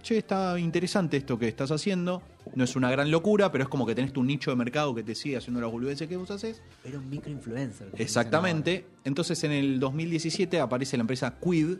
che, 0.02 0.18
está 0.18 0.58
interesante 0.58 1.16
esto 1.16 1.38
que 1.38 1.48
estás 1.48 1.70
haciendo. 1.70 2.22
No 2.54 2.64
es 2.64 2.76
una 2.76 2.90
gran 2.90 3.10
locura, 3.10 3.50
pero 3.52 3.64
es 3.64 3.68
como 3.68 3.86
que 3.86 3.94
tenés 3.94 4.12
tu 4.12 4.22
nicho 4.22 4.50
de 4.50 4.56
mercado 4.56 4.94
que 4.94 5.02
te 5.02 5.14
sigue 5.14 5.36
haciendo 5.36 5.60
las 5.60 5.70
boludeces 5.70 6.08
que 6.08 6.16
vos 6.16 6.30
haces. 6.30 6.62
Era 6.84 6.98
un 6.98 7.08
microinfluencer. 7.08 7.88
Exactamente. 7.96 8.86
Entonces 9.04 9.42
en 9.44 9.52
el 9.52 9.80
2017 9.80 10.60
aparece 10.60 10.96
la 10.96 11.02
empresa 11.02 11.38
Quid, 11.38 11.78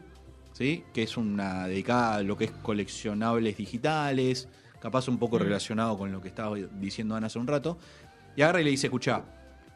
¿sí? 0.53 0.85
que 0.93 1.03
es 1.03 1.17
una 1.17 1.69
dedicada 1.69 2.17
a 2.17 2.23
lo 2.23 2.37
que 2.37 2.47
es 2.47 2.51
coleccionables 2.51 3.57
digitales, 3.57 4.49
capaz 4.81 5.09
un 5.09 5.19
poco 5.19 5.39
relacionado 5.39 5.97
con 5.97 6.13
lo 6.13 6.21
que 6.21 6.29
estaba 6.29 6.57
diciendo 6.57 7.15
Ana 7.15 7.29
hace 7.29 7.39
un 7.39 7.47
rato. 7.47 7.79
Y 8.37 8.43
agarra 8.43 8.61
y 8.61 8.65
le 8.65 8.71
dice, 8.71 8.89
escuchá, 8.89 9.25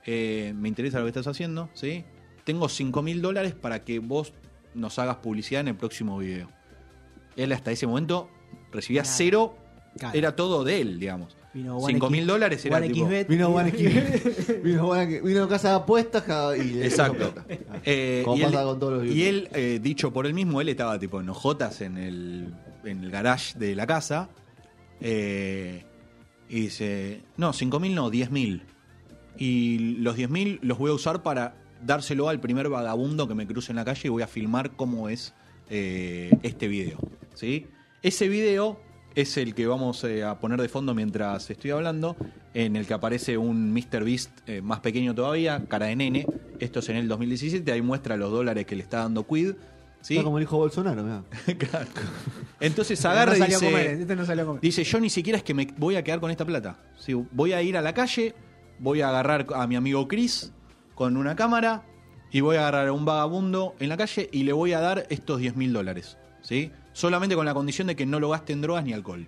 eh, 0.05 0.53
me 0.57 0.69
interesa 0.69 0.99
lo 0.99 1.05
que 1.05 1.11
estás 1.11 1.27
haciendo, 1.27 1.71
¿sí? 1.73 2.05
tengo 2.45 2.69
5 2.69 3.03
mil 3.03 3.23
dólares 3.23 3.55
para 3.55 3.85
que 3.85 3.99
vos 3.99 4.33
nos 4.75 4.99
hagas 4.99 5.17
publicidad 5.17 5.61
en 5.63 5.69
el 5.69 5.77
próximo 5.77 6.19
video. 6.19 6.49
Él 7.37 7.53
hasta 7.53 7.71
ese 7.73 7.87
momento 7.87 8.29
recibía 8.73 9.03
Claro. 9.03 9.15
cero, 9.17 9.55
Claro. 9.99 10.17
era 10.17 10.37
todo 10.37 10.63
de 10.65 10.81
él, 10.81 11.01
digamos. 11.01 11.37
Vino 11.53 11.77
One 11.79 11.95
5 11.95 12.11
mil 12.11 12.27
dólares 12.29 12.65
era 12.65 12.81
tipo... 12.81 13.09
Vino 13.29 13.49
One 13.49 13.71
vino, 14.63 14.93
vino 15.25 15.49
casa 15.49 15.71
de 15.71 15.75
apuestas 15.77 16.23
y 16.57 16.63
le 16.75 16.87
Exacto. 16.87 17.35
Eh, 17.85 18.23
Como 18.25 18.37
y 18.37 18.43
pasa 18.43 18.61
él, 18.61 18.67
con 18.67 18.79
todos 18.79 18.93
los 19.05 19.13
y 19.15 19.25
él, 19.25 19.49
eh, 19.53 19.81
dicho 19.83 20.13
por 20.13 20.27
él 20.27 20.35
mismo, 20.35 20.61
él 20.61 20.69
estaba 20.69 20.97
tipo 20.99 21.21
en 21.21 21.29
hojotas 21.29 21.81
en 21.81 21.97
el, 21.99 22.55
en 22.85 23.03
el 23.03 23.11
garage 23.11 23.59
de 23.59 23.75
la 23.75 23.87
casa. 23.87 24.29
eh, 25.01 25.85
y 26.49 26.63
dice, 26.63 27.23
no, 27.37 27.53
5.000 27.53 27.95
no, 27.95 28.11
10.000. 28.11 28.63
Y 29.39 29.79
los 29.99 30.17
10.000 30.17 30.59
los 30.63 30.79
voy 30.79 30.91
a 30.91 30.95
usar 30.95 31.23
para 31.23 31.55
dárselo 31.85 32.29
al 32.29 32.41
primer 32.41 32.69
vagabundo 32.69 33.27
que 33.29 33.35
me 33.35 33.47
cruce 33.47 33.71
en 33.73 33.77
la 33.77 33.85
calle 33.85 34.03
y 34.05 34.09
voy 34.09 34.23
a 34.23 34.27
filmar 34.27 34.73
cómo 34.77 35.09
es 35.09 35.33
eh, 35.71 36.31
este 36.43 36.69
video. 36.69 36.99
¿sí? 37.35 37.67
Ese 38.03 38.29
video 38.29 38.81
es 39.15 39.37
el 39.37 39.55
que 39.55 39.67
vamos 39.67 40.05
eh, 40.05 40.25
a 40.25 40.39
poner 40.39 40.61
de 40.61 40.69
fondo 40.69 40.95
mientras 40.95 41.49
estoy 41.50 41.71
hablando, 41.71 42.17
en 42.55 42.77
el 42.77 42.87
que 42.87 42.95
aparece 42.95 43.39
un 43.39 43.73
Mr. 43.73 44.05
Beast 44.05 44.31
eh, 44.47 44.62
más 44.62 44.81
pequeño 44.81 45.15
todavía, 45.15 45.65
cara 45.69 45.87
de 45.87 45.97
nene. 45.97 46.27
Esto 46.59 46.81
es 46.81 46.89
en 46.89 46.97
el 46.97 47.09
2017, 47.09 47.71
ahí 47.73 47.83
muestra 47.83 48.17
los 48.17 48.31
dólares 48.31 48.67
que 48.67 48.77
le 48.77 48.83
está 48.83 48.99
dando 48.99 49.27
Quid. 49.27 49.53
¿sí? 50.00 50.15
Está 50.15 50.25
como 50.25 50.39
el 50.39 50.45
hijo 50.45 50.59
Bolsonaro, 50.59 51.03
mirá. 51.03 51.25
Claro. 51.59 51.89
Entonces 52.61 53.03
No 53.03 53.11
agarra 53.11 53.39
y 53.39 53.43
dice... 53.43 53.93
este 53.93 54.17
no. 54.17 54.59
Dice, 54.61 54.85
yo 54.85 55.00
ni 55.00 55.11
siquiera 55.11 55.39
es 55.39 55.45
que 55.45 55.55
me 55.55 55.69
voy 55.77 55.97
a 55.97 56.05
quedar 56.05 56.21
con 56.21 56.31
esta 56.31 56.45
plata. 56.45 56.79
Sí, 56.99 57.15
voy 57.15 57.53
a 57.53 57.62
ir 57.62 57.77
a 57.77 57.83
la 57.83 57.95
calle, 57.95 58.35
voy 58.79 59.00
a 59.00 59.09
agarrar 59.09 59.47
a 59.55 59.67
mi 59.67 59.77
amigo 59.77 60.07
Chris 60.09 60.53
con 60.95 61.17
una 61.17 61.35
cámara 61.35 61.85
y 62.33 62.41
voy 62.41 62.57
a 62.57 62.61
agarrar 62.61 62.89
a 62.89 62.93
un 62.93 63.05
vagabundo 63.05 63.75
en 63.81 63.89
la 63.89 63.97
calle 63.97 64.29
y 64.33 64.43
le 64.45 64.53
voy 64.53 64.73
a 64.73 64.81
dar 64.81 65.07
estos 65.11 65.39
10 65.41 65.57
mil 65.57 65.73
dólares. 65.73 66.17
¿Sí? 66.43 66.71
solamente 66.93 67.37
con 67.37 67.47
la 67.47 67.55
condición 67.55 67.87
de 67.87 67.95
que 67.97 68.05
no 68.05 68.19
lo 68.19 68.31
gaste 68.31 68.53
en 68.53 68.63
drogas 68.63 68.85
ni 68.85 68.93
alcohol. 68.93 69.27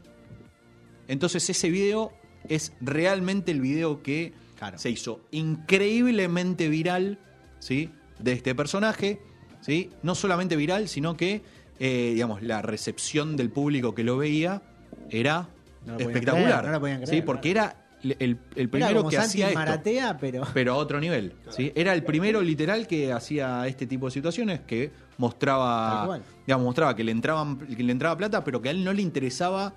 Entonces 1.09 1.49
ese 1.49 1.71
video 1.71 2.13
es 2.49 2.73
realmente 2.81 3.53
el 3.53 3.61
video 3.61 4.03
que 4.03 4.33
Claro. 4.59 4.79
se 4.79 4.91
hizo 4.91 5.21
increíblemente 5.31 6.69
viral, 6.69 7.19
¿sí? 7.61 7.91
De 8.19 8.33
este 8.33 8.55
personaje, 8.55 9.21
¿sí? 9.61 9.91
No 10.03 10.15
solamente 10.15 10.57
viral, 10.57 10.89
sino 10.89 11.17
que, 11.17 11.43
eh, 11.79 12.11
digamos, 12.15 12.43
la 12.43 12.63
recepción 12.63 13.37
del 13.37 13.51
público 13.51 13.95
que 13.95 14.05
lo 14.05 14.17
veía 14.17 14.63
era 15.11 15.49
No 15.87 15.97
espectacular. 15.99 16.47
creer, 16.49 16.65
no 16.67 16.73
lo 16.73 16.81
podían 16.81 17.03
creer, 17.03 17.09
¿sí? 17.17 17.23
Porque 17.23 17.51
era 17.51 17.77
el, 18.03 18.17
el 18.19 18.39
Era 18.57 18.71
primero 18.71 18.97
como 18.99 19.11
que 19.11 19.17
Santi 19.17 19.29
hacía 19.31 19.47
esto 19.49 19.59
Maratea, 19.59 20.19
pero. 20.19 20.43
pero 20.55 20.73
a 20.75 20.77
otro 20.77 21.01
nivel. 21.01 21.35
¿sí? 21.51 21.73
Era 21.75 21.93
el 21.95 22.03
primero 22.05 22.41
literal 22.43 22.87
que 22.87 23.13
hacía 23.13 23.67
este 23.67 23.87
tipo 23.87 24.07
de 24.07 24.13
situaciones 24.13 24.61
que 24.61 24.89
Tal 24.89 25.15
mostraba, 25.19 26.07
cual. 26.07 26.23
digamos, 26.47 26.65
mostraba 26.65 26.97
que 26.97 27.05
le 27.05 27.13
entraban, 27.13 27.59
que 27.59 27.83
le 27.83 27.93
entraba 27.93 28.17
plata, 28.17 28.43
pero 28.43 28.61
que 28.61 28.69
a 28.69 28.73
él 28.73 28.83
no 28.85 28.93
le 28.93 29.03
interesaba 29.03 29.73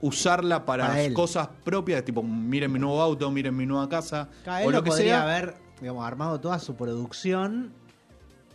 usarla 0.00 0.66
para, 0.66 0.94
cosas 1.14 1.48
propias, 1.64 2.04
tipo 2.04 2.22
miren 2.22 2.70
mi 2.70 2.78
nuevo 2.78 3.00
auto, 3.00 3.30
miren 3.30 3.56
mi 3.56 3.64
nueva 3.64 3.88
casa, 3.88 4.28
Cada 4.44 4.58
o 4.58 4.60
él 4.60 4.66
lo 4.66 4.72
lo 4.78 4.84
que 4.84 4.90
podría 4.90 5.06
sea. 5.14 5.22
haber 5.22 5.54
digamos, 5.80 6.04
armado 6.06 6.40
toda 6.40 6.58
su 6.58 6.76
producción. 6.76 7.72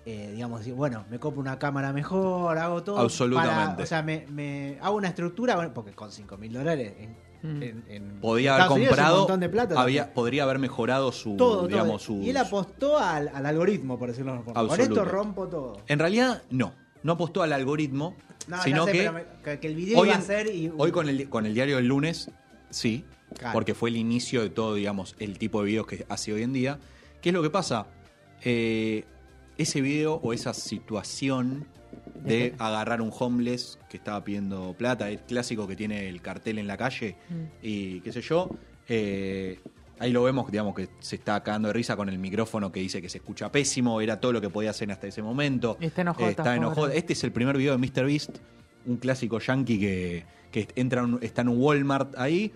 eh, 0.06 0.32
digamos, 0.34 0.68
bueno, 0.76 1.06
me 1.10 1.20
compro 1.20 1.42
una 1.42 1.58
cámara 1.60 1.92
mejor, 1.94 2.58
hago 2.58 2.84
todo. 2.84 3.00
Absolutamente. 3.00 3.56
para- 3.74 3.84
o 3.84 3.86
sea, 3.86 4.02
me, 4.04 4.26
me 4.28 4.78
hago 4.82 4.96
una 4.96 5.08
estructura, 5.08 5.56
bueno, 5.56 5.74
porque 5.74 5.92
con 5.94 6.12
5 6.12 6.38
mil 6.38 6.54
dólares 6.54 6.94
en. 7.00 7.16
En- 7.44 7.84
en 7.88 8.20
Podía 8.22 8.56
haber 8.56 8.72
un 8.80 8.86
comprado, 8.88 9.18
montón 9.20 9.40
de 9.40 9.50
plata 9.50 9.82
había, 9.82 10.14
podría 10.14 10.44
haber 10.44 10.60
mejorado 10.60 11.12
su, 11.12 11.36
todo, 11.38 11.68
digamos, 11.68 12.04
todo. 12.04 12.18
su- 12.18 12.24
Y 12.24 12.30
él 12.32 12.38
apostó 12.38 12.98
al, 12.98 13.30
al 13.30 13.46
algoritmo, 13.46 13.98
por 13.98 14.10
decirlo 14.10 14.32
de 14.34 14.38
alguna 14.40 14.56
forma. 14.56 14.70
Con 14.70 14.80
esto 14.82 15.06
rompo 15.06 15.48
todo. 15.48 15.82
En 15.88 16.00
realidad, 16.00 16.44
no. 16.50 16.74
No 17.02 17.14
apostó 17.14 17.42
al 17.44 17.54
algoritmo, 17.54 18.16
No, 18.48 18.62
sino 18.62 18.86
sé, 18.86 18.92
que, 18.92 18.98
pero 19.00 19.14
me- 19.14 19.24
que, 19.44 19.60
que 19.60 19.68
el 19.68 19.76
video 19.76 20.00
hoy, 20.00 20.08
iba 20.10 20.18
a 20.18 20.20
en- 20.20 20.26
ser. 20.26 20.54
Y, 20.54 20.72
hoy 20.78 20.92
con 20.92 21.08
el, 21.08 21.30
con 21.30 21.46
el 21.46 21.54
diario 21.54 21.78
del 21.78 21.88
lunes, 21.88 22.30
sí, 22.70 23.06
Claro. 23.38 23.54
porque 23.54 23.74
fue 23.76 23.90
el 23.90 23.96
inicio 23.96 24.42
de 24.42 24.50
todo, 24.50 24.74
digamos, 24.76 25.16
el 25.20 25.38
tipo 25.38 25.62
de 25.62 25.68
videos 25.68 25.88
que 25.88 26.06
hace 26.10 26.34
hoy 26.34 26.44
en 26.44 26.52
día. 26.52 26.80
¿Qué 27.22 27.30
es 27.30 27.34
lo 27.34 27.42
que 27.42 27.50
pasa? 27.50 27.86
Eh, 28.44 29.06
ese 29.58 29.82
video 29.82 30.16
o 30.16 30.34
esa 30.34 30.54
situación 30.54 31.68
de 32.24 32.54
agarrar 32.60 33.02
un 33.02 33.12
homeless 33.18 33.80
que 33.90 33.98
estaba 33.98 34.24
pidiendo 34.24 34.74
plata, 34.78 35.10
el 35.10 35.20
clásico 35.20 35.68
que 35.68 35.76
tiene 35.76 36.08
el 36.10 36.22
cartel 36.22 36.58
en 36.60 36.68
la 36.68 36.78
calle 36.78 37.16
y 37.62 38.02
qué 38.02 38.12
sé 38.12 38.22
yo, 38.22 38.50
eh, 38.88 39.60
ahí 40.00 40.12
lo 40.12 40.24
vemos, 40.24 40.52
digamos, 40.52 40.74
que 40.76 40.90
se 41.00 41.16
está 41.16 41.42
cagando 41.44 41.68
de 41.70 41.74
risa 41.74 41.96
con 41.96 42.10
el 42.10 42.18
micrófono 42.20 42.72
que 42.72 42.80
dice 42.80 43.02
que 43.02 43.10
se 43.10 43.18
escucha 43.20 43.52
pésimo, 43.52 44.02
era 44.02 44.20
todo 44.20 44.34
lo 44.34 44.42
que 44.42 44.50
podía 44.50 44.70
hacer 44.72 44.92
hasta 44.92 45.08
ese 45.08 45.22
momento. 45.22 45.78
Está 45.80 46.02
en 46.02 46.08
OJ, 46.10 46.22
Está 46.30 46.56
en 46.56 46.64
OJ. 46.64 46.76
pobre. 46.76 46.98
Este 46.98 47.14
es 47.14 47.24
el 47.24 47.32
primer 47.32 47.58
video 47.58 47.78
de 47.78 47.78
Mr. 47.78 48.06
Beast, 48.06 48.38
un 48.86 48.98
clásico 48.98 49.40
yankee 49.40 49.80
que, 49.80 50.26
que 50.52 50.68
entra, 50.76 51.04
un- 51.04 51.20
está 51.22 51.42
en 51.42 51.50
un 51.50 51.60
Walmart 51.62 52.18
ahí. 52.18 52.52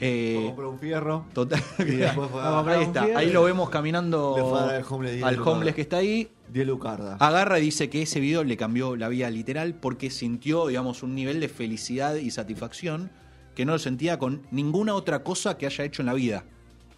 Eh, 0.00 0.42
Compró 0.46 0.70
un 0.70 0.78
fierro. 0.78 1.26
total, 1.32 1.62
Y 1.78 1.84
después 1.84 2.30
fue 2.30 2.40
a- 2.40 2.50
Vamos 2.50 2.66
a 2.72 2.76
ahí 2.78 2.82
está, 2.84 3.02
fierro. 3.04 3.18
ahí 3.18 3.30
lo 3.30 3.42
vemos 3.44 3.70
caminando 3.70 4.34
Le 4.36 4.42
fue 4.42 4.58
a 4.58 4.62
dar 4.66 4.74
al 4.76 4.84
homeless 4.88 5.12
diez 5.14 5.24
al 5.24 5.36
lucas. 5.36 5.52
homeless 5.54 5.74
que 5.74 5.80
está 5.82 5.96
ahí. 5.98 6.28
10 6.52 6.66
lucardas. 6.66 7.16
Agarra 7.20 7.58
y 7.58 7.62
dice 7.62 7.88
que 7.90 8.02
ese 8.02 8.20
video 8.20 8.44
le 8.44 8.56
cambió 8.56 8.96
la 8.96 9.08
vida 9.08 9.28
literal 9.30 9.74
porque 9.74 10.10
sintió, 10.10 10.66
digamos, 10.66 11.02
un 11.02 11.14
nivel 11.14 11.40
de 11.40 11.48
felicidad 11.48 12.14
y 12.16 12.30
satisfacción 12.30 13.10
que 13.54 13.64
no 13.64 13.72
lo 13.72 13.78
sentía 13.78 14.18
con 14.18 14.42
ninguna 14.50 14.94
otra 14.94 15.22
cosa 15.24 15.56
que 15.58 15.66
haya 15.66 15.84
hecho 15.84 16.02
en 16.02 16.06
la 16.06 16.14
vida. 16.14 16.44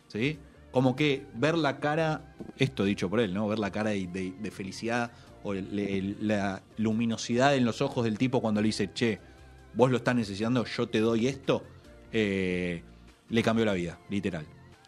¿Sí? 0.08 0.38
Como 0.72 0.94
que 0.96 1.26
ver 1.34 1.56
la 1.56 1.78
cara, 1.80 2.34
esto 2.58 2.84
dicho 2.84 3.08
por 3.08 3.20
él, 3.20 3.32
¿no? 3.34 3.46
Ver 3.48 3.58
la 3.58 3.70
cara 3.70 3.90
de, 3.90 4.06
de- 4.08 4.34
de 4.38 4.50
felicidad 4.50 5.10
o 5.42 5.54
el- 5.54 5.78
el- 5.78 6.16
la 6.20 6.62
luminosidad 6.76 7.54
en 7.56 7.64
los 7.64 7.80
ojos 7.80 8.04
del 8.04 8.18
tipo 8.18 8.40
cuando 8.42 8.60
le 8.60 8.66
dice, 8.66 8.90
che, 8.92 9.20
vos 9.74 9.90
lo 9.90 9.98
estás 9.98 10.14
necesitando, 10.16 10.64
yo 10.64 10.88
te 10.88 11.00
doy 11.00 11.28
esto, 11.28 11.62
eh, 12.18 12.82
le 13.28 13.42
cambió 13.42 13.66
la 13.66 13.74
vida, 13.74 13.98
literal. 14.08 14.46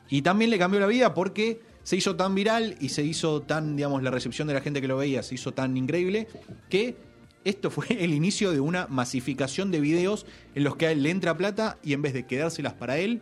Y 0.09 0.23
también 0.23 0.51
le 0.51 0.59
cambió 0.59 0.81
la 0.81 0.87
vida 0.87 1.13
porque 1.13 1.61
se 1.83 1.97
hizo 1.97 2.17
tan 2.17 2.35
viral 2.35 2.77
y 2.81 2.89
se 2.89 3.03
hizo 3.03 3.43
tan, 3.43 3.77
digamos, 3.77 4.03
la 4.03 4.11
recepción 4.11 4.49
de 4.49 4.55
la 4.55 4.63
gente 4.63 4.81
que 4.81 4.89
lo 4.89 4.97
veía 4.97 5.23
se 5.23 5.35
hizo 5.35 5.53
tan 5.53 5.77
increíble 5.77 6.27
que 6.71 6.97
esto 7.45 7.71
fue 7.71 7.87
el 8.03 8.15
inicio 8.15 8.51
de 8.53 8.61
una 8.61 8.87
masificación 8.87 9.71
de 9.71 9.81
videos 9.81 10.25
en 10.55 10.65
los 10.65 10.77
que 10.77 10.87
a 10.87 10.91
él 10.93 11.03
le 11.03 11.11
entra 11.11 11.37
plata 11.37 11.77
y 11.83 11.93
en 11.93 12.01
vez 12.01 12.15
de 12.15 12.25
quedárselas 12.25 12.73
para 12.73 12.97
él, 12.97 13.21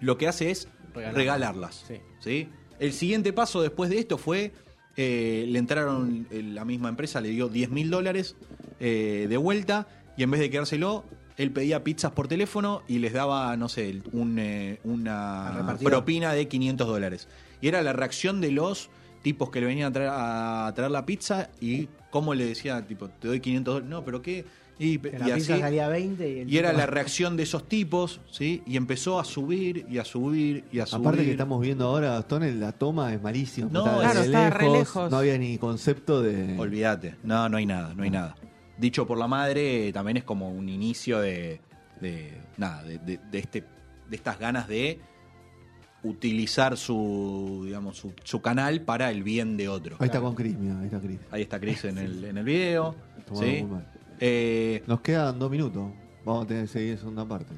lo 0.00 0.18
que 0.18 0.26
hace 0.26 0.50
es 0.50 0.66
Regalarlas. 0.92 1.14
regalarlas. 1.16 1.84
Sí. 1.86 1.94
¿sí? 2.18 2.48
El 2.80 2.92
siguiente 2.92 3.32
paso 3.32 3.62
después 3.62 3.90
de 3.90 4.00
esto 4.00 4.18
fue, 4.18 4.52
eh, 4.96 5.44
le 5.46 5.58
entraron, 5.60 6.26
eh, 6.32 6.42
la 6.42 6.64
misma 6.64 6.88
empresa 6.88 7.20
le 7.20 7.28
dio 7.28 7.48
10 7.48 7.70
mil 7.70 7.90
dólares 7.90 8.34
eh, 8.80 9.26
de 9.28 9.36
vuelta 9.36 9.86
y 10.16 10.24
en 10.24 10.32
vez 10.32 10.40
de 10.40 10.50
quedárselo, 10.50 11.04
él 11.36 11.50
pedía 11.52 11.82
pizzas 11.84 12.12
por 12.12 12.28
teléfono 12.28 12.82
y 12.88 12.98
les 12.98 13.12
daba, 13.12 13.56
no 13.56 13.68
sé, 13.68 14.02
un, 14.12 14.38
eh, 14.38 14.78
una 14.84 15.76
propina 15.82 16.32
de 16.32 16.48
500 16.48 16.86
dólares. 16.86 17.28
Y 17.60 17.68
era 17.68 17.82
la 17.82 17.92
reacción 17.92 18.40
de 18.40 18.52
los 18.52 18.90
tipos 19.22 19.50
que 19.50 19.60
le 19.60 19.66
venían 19.66 19.88
a 19.90 19.92
traer, 19.92 20.10
a 20.12 20.72
traer 20.74 20.90
la 20.90 21.04
pizza 21.06 21.50
y 21.60 21.88
cómo 22.10 22.34
le 22.34 22.46
decía, 22.46 22.86
tipo, 22.86 23.08
te 23.08 23.28
doy 23.28 23.40
500 23.40 23.74
dólares. 23.74 23.90
No, 23.90 24.04
pero 24.04 24.22
¿qué? 24.22 24.44
Y, 24.78 24.96
que 24.96 25.08
y 25.08 25.12
la 25.12 25.34
pizza 25.34 25.52
así- 25.54 25.60
salía 25.60 25.88
20 25.88 26.26
y, 26.26 26.38
el 26.40 26.50
y 26.50 26.56
era 26.56 26.72
la 26.72 26.86
reacción 26.86 27.36
de 27.36 27.42
esos 27.42 27.68
tipos, 27.68 28.22
¿sí? 28.30 28.62
Y 28.66 28.78
empezó 28.78 29.20
a 29.20 29.24
subir 29.26 29.84
y 29.90 29.98
a 29.98 30.06
subir 30.06 30.64
y 30.72 30.78
a 30.78 30.86
subir. 30.86 31.06
Aparte 31.06 31.24
que 31.26 31.32
estamos 31.32 31.60
viendo 31.60 31.86
ahora, 31.86 32.12
Gastón, 32.12 32.58
la 32.58 32.72
toma 32.72 33.12
es 33.12 33.20
malísimo. 33.20 33.68
No, 33.70 33.84
Está 33.84 34.00
claro, 34.00 34.20
de 34.20 34.26
está 34.26 34.50
re 34.50 34.70
lejos. 34.70 35.10
No 35.10 35.18
había 35.18 35.36
ni 35.36 35.58
concepto 35.58 36.22
de. 36.22 36.58
Olvídate. 36.58 37.16
No, 37.22 37.46
no 37.50 37.58
hay 37.58 37.66
nada, 37.66 37.92
no 37.94 38.04
hay 38.04 38.10
nada. 38.10 38.36
Dicho 38.80 39.06
por 39.06 39.18
la 39.18 39.28
madre, 39.28 39.88
eh, 39.88 39.92
también 39.92 40.16
es 40.16 40.24
como 40.24 40.50
un 40.50 40.68
inicio 40.68 41.20
de. 41.20 41.60
de 42.00 42.32
nada, 42.56 42.82
de, 42.82 42.98
de- 42.98 43.20
de 43.30 43.38
este, 43.38 43.64
de 44.08 44.16
estas 44.16 44.38
ganas 44.38 44.66
de 44.68 44.98
utilizar 46.02 46.76
su, 46.78 47.62
digamos, 47.66 47.96
su, 47.98 48.14
su 48.24 48.40
canal 48.40 48.80
para 48.82 49.10
el 49.10 49.22
bien 49.22 49.56
de 49.56 49.68
otro. 49.68 49.96
Ahí 49.98 50.06
está 50.06 50.20
con 50.20 50.34
Cris, 50.34 50.56
mira, 50.58 50.78
ahí 50.80 50.86
está 50.86 51.00
Cris. 51.00 51.18
Ahí 51.30 51.42
está 51.42 51.60
Chris 51.60 51.84
en 51.84 51.98
el, 51.98 52.24
en 52.24 52.38
el 52.38 52.44
video. 52.44 52.94
¿sí? 53.34 53.66
Eh, 54.18 54.82
Nos 54.86 55.00
quedan 55.02 55.38
dos 55.38 55.50
minutos. 55.50 55.90
Vamos 56.24 56.44
a 56.44 56.48
tener 56.48 56.62
que 56.64 56.68
seguir 56.68 56.90
en 56.92 56.98
segunda 56.98 57.26
parte. 57.26 57.52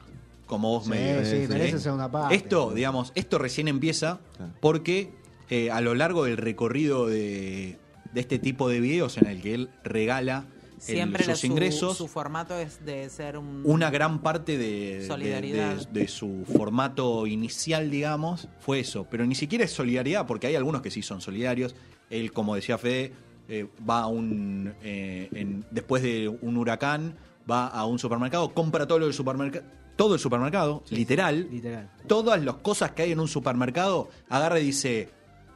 como 0.47 0.71
vos 0.71 0.85
Sí, 0.85 0.91
me 0.91 0.99
digas. 1.01 1.29
sí, 1.29 1.43
sí. 1.47 1.53
merece 1.53 1.79
segunda 1.79 2.11
parte. 2.11 2.35
Esto, 2.35 2.73
digamos, 2.75 3.13
esto 3.15 3.39
recién 3.39 3.69
empieza 3.69 4.19
porque 4.61 5.11
eh, 5.51 5.71
a 5.71 5.81
lo 5.81 5.95
largo 5.95 6.25
del 6.25 6.37
recorrido 6.37 7.07
de, 7.07 7.79
de 8.13 8.21
este 8.21 8.39
tipo 8.41 8.69
de 8.69 8.81
videos 8.81 9.19
en 9.19 9.27
el 9.27 9.41
que 9.41 9.55
él 9.55 9.71
regala 9.85 10.47
Siempre 10.83 11.25
la- 11.27 11.35
sus 11.35 11.41
su, 11.41 11.47
ingresos, 11.47 11.97
su 11.97 12.09
formato 12.09 12.59
es 12.59 12.85
de 12.85 13.09
ser 13.09 13.39
un... 13.39 13.63
una 13.65 13.91
gran 13.91 14.21
parte 14.21 14.59
de, 14.59 15.05
Solidaridad. 15.07 15.77
de- 15.87 16.01
de 16.01 16.09
su 16.09 16.45
formato 16.57 17.27
inicial, 17.27 17.91
digamos, 17.91 18.49
fue 18.59 18.81
eso. 18.81 19.07
Pero 19.11 19.25
ni 19.25 19.35
siquiera 19.35 19.65
es 19.65 19.71
solidaridad, 19.73 20.27
porque 20.27 20.49
hay 20.49 20.57
algunos 20.57 20.83
que 20.83 20.91
sí 20.91 21.03
son 21.03 21.21
solidarios. 21.21 21.75
Él, 22.11 22.33
como 22.33 22.55
decía 22.57 22.79
Fede, 22.79 23.13
eh, 23.49 23.69
va 23.89 24.01
a 24.01 24.07
un. 24.09 24.75
eh, 24.83 25.29
en- 25.33 25.65
después 25.71 26.03
de 26.03 26.29
un 26.29 26.57
huracán, 26.57 27.15
va 27.51 27.69
a 27.69 27.87
un 27.87 27.99
supermercado, 27.99 28.53
compra 28.53 28.87
todo 28.87 28.99
lo 28.99 29.05
del 29.07 29.15
supermercado. 29.15 29.65
Todo 29.95 30.15
el 30.15 30.21
supermercado, 30.21 30.83
literal. 30.91 31.49
Literal. 31.51 31.91
Todas 32.07 32.43
las 32.43 32.57
cosas 32.57 32.93
que 32.93 33.03
hay 33.03 33.13
en 33.13 33.21
un 33.21 33.29
supermercado, 33.29 34.09
agarra 34.29 34.59
y 34.59 34.65
dice: 34.65 35.11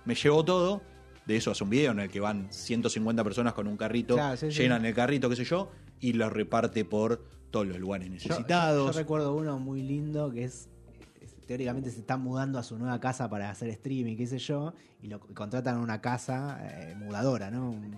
Me 0.05 0.15
llevo 0.15 0.45
todo. 0.45 0.83
De 1.27 1.37
eso 1.37 1.51
hace 1.51 1.65
un 1.65 1.71
video 1.71 1.93
en 1.93 1.99
el 2.01 2.09
que 2.09 2.21
van 2.21 2.47
150 2.53 3.25
personas 3.25 3.53
con 3.53 3.67
un 3.67 3.77
carrito, 3.77 4.15
Claro, 4.15 4.37
sí, 4.37 4.51
sí. 4.53 4.63
llenan 4.63 4.85
el 4.87 4.95
carrito, 4.95 5.29
qué 5.29 5.37
sé 5.37 5.45
yo, 5.45 5.71
y 6.01 6.13
lo 6.13 6.31
reparte 6.31 6.85
por 6.85 7.25
todos 7.51 7.67
los 7.67 7.79
lugares 7.79 8.09
necesitados. 8.11 8.87
Yo, 8.87 8.93
yo 8.93 8.99
recuerdo 8.99 9.35
uno 9.35 9.59
muy 9.59 9.83
lindo 9.83 10.31
que 10.31 10.45
es, 10.45 10.69
es- 11.21 11.35
teóricamente 11.47 11.91
se 11.91 11.99
está 11.99 12.17
mudando 12.17 12.59
a 12.61 12.63
su 12.63 12.79
nueva 12.79 13.01
casa 13.01 13.29
para 13.29 13.51
hacer 13.51 13.69
streaming, 13.71 14.17
qué 14.17 14.27
sé 14.29 14.39
yo, 14.39 14.73
y 15.03 15.09
lo 15.09 15.19
contratan 15.21 15.77
a 15.77 15.81
una 15.81 16.01
casa 16.01 16.59
eh, 16.63 16.95
mudadora, 16.97 17.51
¿no? 17.51 17.71
Un- 17.71 17.97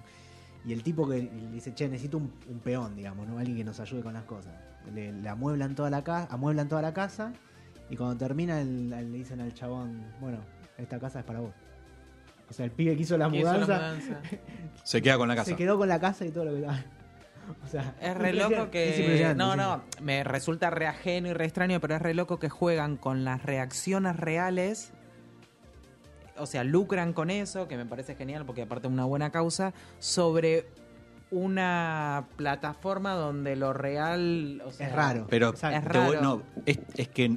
y 0.65 0.73
el 0.73 0.83
tipo 0.83 1.07
que 1.09 1.23
le 1.23 1.51
dice, 1.53 1.75
che, 1.75 1.89
necesito 1.89 2.17
un, 2.19 2.33
un 2.49 2.59
peón, 2.61 2.97
digamos, 2.97 3.27
¿no? 3.29 3.39
Alguien 3.39 3.57
que 3.59 3.65
nos 3.65 3.79
ayude 3.81 4.03
con 4.03 4.15
las 4.15 4.25
cosas. 4.25 4.53
Le, 4.95 5.13
le 5.13 5.29
amueblan 5.29 5.75
toda 5.75 5.91
la 5.91 6.03
casa, 6.03 6.33
amueblan 6.33 6.69
toda 6.69 6.81
la 6.83 6.95
casa, 6.95 7.33
y 7.91 7.97
cuando 7.97 8.17
termina 8.17 8.61
el- 8.61 8.89
le 8.91 9.05
dicen 9.05 9.41
al 9.41 9.53
chabón, 9.53 10.03
bueno, 10.21 10.39
esta 10.79 10.99
casa 10.99 11.21
es 11.21 11.25
para 11.27 11.41
vos. 11.41 11.53
O 12.51 12.53
sea, 12.53 12.65
el 12.65 12.71
pibe 12.71 12.97
que 12.97 13.03
hizo 13.03 13.17
la 13.19 13.31
que 13.31 13.39
hizo 13.39 13.53
la 13.53 13.59
mudanza. 13.59 14.21
Se 14.85 15.03
queda 15.03 15.19
con 15.19 15.29
la 15.29 15.37
casa. 15.37 15.51
se 15.51 15.57
quedó 15.57 15.77
con 15.77 15.89
la 15.89 16.01
casa 16.01 16.25
y 16.25 16.31
todo 16.31 16.47
lo 16.47 16.53
que 16.55 16.67
O 17.65 17.67
sea, 17.67 17.95
Es 18.01 18.17
re 18.17 18.33
loco 18.33 18.71
que. 18.71 19.35
no, 19.37 19.55
no, 19.57 19.83
me 20.03 20.25
resulta 20.25 20.71
re 20.71 20.87
ajeno 20.87 21.29
y 21.29 21.33
re 21.35 21.45
extraño, 21.45 21.81
pero 21.81 21.95
es 21.97 22.03
re 22.03 22.15
loco 22.15 22.39
que 22.39 22.49
juegan 22.49 22.97
con 22.97 23.25
las 23.25 23.43
reacciones 23.43 24.17
reales. 24.17 24.93
O 26.39 26.47
sea, 26.47 26.63
lucran 26.65 27.13
con 27.13 27.31
eso, 27.31 27.69
que 27.69 27.77
me 27.77 27.85
parece 27.85 28.15
genial 28.15 28.45
porque 28.47 28.63
aparte 28.63 28.87
es 28.87 28.93
una 28.93 29.05
buena 29.05 29.31
causa, 29.31 29.73
sobre 29.99 30.67
una 31.31 32.27
plataforma 32.37 33.13
donde 33.15 33.57
lo 33.57 33.73
real. 33.73 34.63
o 34.65 34.71
sea, 34.71 34.89
Es 34.89 34.93
raro. 34.95 35.27
Pero. 35.29 35.53
Es 35.55 35.61
voy- 35.63 35.73
raro. 35.81 36.21
no, 36.23 36.43
es, 36.65 36.79
es 36.97 37.09
que 37.09 37.37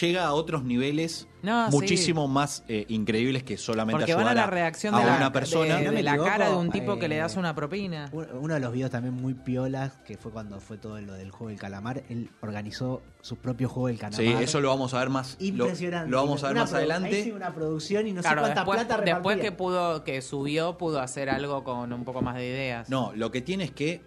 llega 0.00 0.24
a 0.26 0.32
otros 0.34 0.64
niveles 0.64 1.28
No, 1.42 1.66
sí. 1.70 1.72
muchísimo 1.76 2.26
más 2.28 2.64
eh, 2.68 2.84
increíbles 2.88 3.42
que 3.44 3.56
solamente 3.56 3.98
Porque 4.00 4.14
van 4.14 4.26
a 4.28 4.34
la 4.34 4.46
reacción 4.46 4.94
a 4.94 5.00
de 5.00 5.06
la, 5.06 5.16
una 5.16 5.32
persona. 5.32 5.76
de, 5.78 5.90
de 5.90 6.02
la 6.02 6.16
cara 6.18 6.50
de 6.50 6.56
un 6.56 6.70
tipo 6.70 6.98
que 6.98 7.06
eh, 7.06 7.08
le 7.08 7.16
das 7.18 7.36
una 7.36 7.54
propina. 7.54 8.08
Un- 8.12 8.26
Uno 8.40 8.54
de 8.54 8.60
los 8.60 8.72
videos 8.72 8.90
también 8.90 9.14
muy 9.14 9.34
piolas, 9.34 9.92
que 10.04 10.16
fue 10.16 10.32
cuando 10.32 10.60
fue 10.60 10.76
todo 10.78 11.00
lo 11.00 11.14
del 11.14 11.30
juego 11.30 11.48
del 11.50 11.58
calamar, 11.58 12.02
él 12.08 12.30
organizó 12.40 13.02
su 13.20 13.36
propio 13.36 13.68
juego 13.68 13.88
del 13.88 13.98
calamar. 13.98 14.20
Sí, 14.20 14.32
eso 14.42 14.60
lo 14.60 14.68
vamos 14.68 14.92
a 14.94 14.98
ver 14.98 15.08
más. 15.10 15.36
Impresionante. 15.38 16.10
Lo, 16.10 16.18
vamos 16.18 16.42
a 16.44 16.48
ver 16.48 16.56
Una 16.56 16.62
más 16.62 16.72
produ- 16.72 16.76
Ahí 16.76 16.82
sí 16.86 16.92
adelante. 16.92 17.32
una 17.32 17.54
producción 17.54 18.06
y 18.06 18.12
no 18.12 18.20
Claro, 18.22 18.36
sé 18.36 18.52
cuánta 18.52 18.60
después, 18.62 18.84
plata 18.86 19.02
después 19.04 19.36
que 19.36 19.42
repartía. 19.50 19.56
pudo, 19.56 20.04
que 20.04 20.22
subió, 20.22 20.78
pudo 20.78 21.00
hacer 21.00 21.30
algo 21.30 21.62
con 21.64 21.92
un 21.92 22.04
poco 22.04 22.22
más 22.22 22.34
de 22.36 22.46
ideas. 22.46 22.88
No, 22.90 23.12
lo 23.14 23.30
que 23.30 23.40
tiene 23.42 23.64
es 23.64 23.70
que 23.70 24.02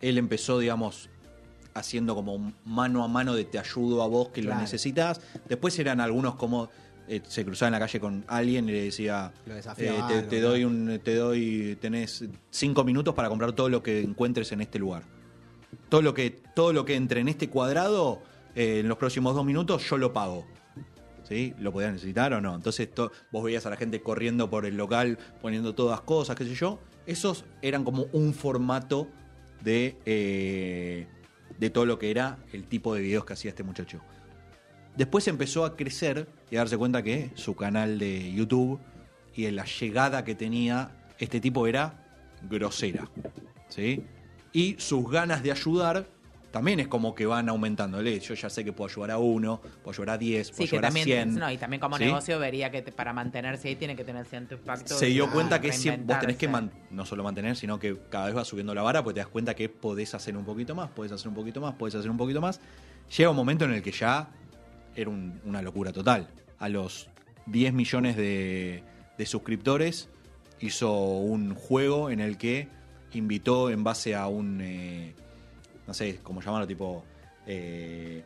él 0.00 0.16
empezó, 0.18 0.58
digamos, 0.58 1.10
haciendo 1.78 2.14
como 2.14 2.52
mano 2.64 3.02
a 3.04 3.08
mano 3.08 3.34
de 3.34 3.44
te 3.44 3.58
ayudo 3.58 4.02
a 4.02 4.06
vos 4.06 4.28
que 4.28 4.40
Claro. 4.42 4.56
lo 4.56 4.62
necesitas. 4.62 5.20
Después 5.48 5.78
eran 5.78 6.00
algunos 6.00 6.34
como 6.36 6.68
eh, 7.08 7.22
se 7.26 7.44
cruzaba 7.44 7.68
en 7.68 7.72
la 7.72 7.78
calle 7.78 8.00
con 8.00 8.24
alguien 8.28 8.68
y 8.68 8.72
le 8.72 8.82
decía 8.84 9.32
Lo 9.46 9.56
eh, 9.56 9.62
te, 9.76 9.88
algo, 9.88 10.28
te 10.28 10.40
¿no? 10.40 10.48
doy 10.48 10.64
un 10.64 11.00
te 11.02 11.14
doy 11.14 11.78
tenés 11.80 12.24
cinco 12.50 12.84
minutos 12.84 13.14
para 13.14 13.28
comprar 13.30 13.52
todo 13.52 13.68
lo 13.70 13.82
que 13.82 14.00
encuentres 14.02 14.52
en 14.52 14.60
este 14.60 14.78
lugar. 14.78 15.04
Todo 15.88 16.02
lo 16.02 16.12
que 16.12 16.30
todo 16.54 16.72
lo 16.74 16.84
que 16.84 16.94
entre 16.96 17.20
en 17.20 17.28
este 17.28 17.48
cuadrado 17.48 18.20
eh, 18.54 18.80
en 18.80 18.88
los 18.88 18.98
próximos 18.98 19.34
dos 19.34 19.44
minutos 19.46 19.88
yo 19.88 19.96
lo 19.96 20.12
pago. 20.12 20.44
¿Sí? 21.28 21.52
¿Lo 21.58 21.72
podías 21.72 21.92
necesitar 21.92 22.32
o 22.32 22.40
no? 22.40 22.54
Entonces 22.54 22.92
to- 22.94 23.12
vos 23.30 23.44
veías 23.44 23.64
a 23.66 23.70
la 23.70 23.76
gente 23.76 24.00
corriendo 24.00 24.48
por 24.48 24.64
el 24.64 24.76
local 24.78 25.18
poniendo 25.42 25.74
todas 25.74 26.00
cosas, 26.00 26.36
qué 26.36 26.44
sé 26.44 26.54
yo. 26.54 26.78
Esos 27.06 27.44
eran 27.62 27.84
como 27.84 28.06
un 28.12 28.32
formato 28.34 29.08
de, 29.62 29.96
eh, 30.06 31.06
de 31.58 31.70
todo 31.70 31.86
lo 31.86 31.98
que 31.98 32.10
era 32.10 32.38
el 32.52 32.64
tipo 32.64 32.94
de 32.94 33.02
videos 33.02 33.24
que 33.24 33.32
hacía 33.32 33.50
este 33.50 33.62
muchacho. 33.62 34.00
Después 34.96 35.28
empezó 35.28 35.64
a 35.64 35.76
crecer 35.76 36.28
y 36.50 36.56
a 36.56 36.60
darse 36.60 36.76
cuenta 36.76 37.02
que 37.02 37.30
su 37.34 37.54
canal 37.54 37.98
de 37.98 38.32
YouTube 38.32 38.80
y 39.34 39.50
la 39.50 39.64
llegada 39.64 40.24
que 40.24 40.34
tenía 40.34 40.90
este 41.18 41.40
tipo 41.40 41.66
era 41.66 42.04
grosera. 42.42 43.08
¿sí? 43.68 44.04
Y 44.52 44.76
sus 44.78 45.08
ganas 45.08 45.42
de 45.42 45.52
ayudar 45.52 46.08
también 46.50 46.80
es 46.80 46.88
como 46.88 47.14
que 47.14 47.26
van 47.26 47.48
aumentándole. 47.48 48.18
Yo 48.20 48.34
ya 48.34 48.48
sé 48.48 48.64
que 48.64 48.72
puedo 48.72 48.90
ayudar 48.90 49.10
a 49.12 49.18
uno, 49.18 49.60
puedo 49.82 49.94
ayudar 49.94 50.10
a 50.14 50.18
10, 50.18 50.50
puedo 50.50 50.62
Sí, 50.64 50.70
que 50.70 50.76
ayudar 50.76 50.84
a 50.84 50.88
también, 50.94 51.04
100. 51.04 51.34
no, 51.38 51.50
y 51.52 51.56
también 51.58 51.80
como 51.80 51.98
¿sí? 51.98 52.04
negocio 52.04 52.38
vería 52.38 52.70
que 52.70 52.82
te- 52.82 52.92
para 52.92 53.12
mantenerse 53.12 53.68
ahí 53.68 53.76
tiene 53.76 53.94
que 53.94 54.04
tener 54.04 54.24
cierto 54.26 54.54
impacto. 54.54 54.94
se 54.96 55.06
dio 55.06 55.30
cuenta 55.30 55.60
que 55.60 55.68
vos 56.04 56.18
tenés 56.20 56.36
que 56.36 56.48
man- 56.48 56.70
no 56.90 57.04
solo 57.04 57.22
mantener, 57.22 57.54
sino 57.56 57.78
que 57.78 57.96
cada 58.08 58.26
vez 58.26 58.34
vas 58.34 58.48
subiendo 58.48 58.74
la 58.74 58.82
vara, 58.82 59.02
porque 59.04 59.14
te 59.16 59.20
das 59.20 59.28
cuenta 59.28 59.54
que 59.54 59.68
podés 59.68 60.14
hacer 60.14 60.36
un 60.36 60.44
poquito 60.44 60.74
más, 60.74 60.88
podés 60.90 61.12
hacer 61.12 61.28
un 61.28 61.34
poquito 61.34 61.60
más, 61.60 61.74
podés 61.74 61.94
hacer 61.96 62.10
un 62.10 62.16
poquito 62.16 62.40
más. 62.40 62.60
Llega 63.16 63.30
un 63.30 63.36
momento 63.36 63.64
en 63.66 63.72
el 63.72 63.82
que 63.82 63.92
ya 63.92 64.28
era 64.96 65.10
un- 65.10 65.40
una 65.44 65.60
locura 65.62 65.92
total. 65.92 66.28
A 66.58 66.68
los 66.68 67.08
10 67.46 67.72
millones 67.72 68.16
de, 68.16 68.82
de 69.16 69.26
suscriptores 69.26 70.08
hizo 70.60 70.92
un 70.92 71.54
juego 71.54 72.10
en 72.10 72.20
el 72.20 72.36
que 72.38 72.68
invitó 73.12 73.70
en 73.70 73.84
base 73.84 74.14
a 74.14 74.26
un, 74.26 74.60
eh, 74.60 75.14
no 75.88 75.94
sé 75.94 76.20
cómo 76.22 76.40
llamarlo, 76.40 76.66
tipo... 76.68 77.02
eh, 77.46 78.22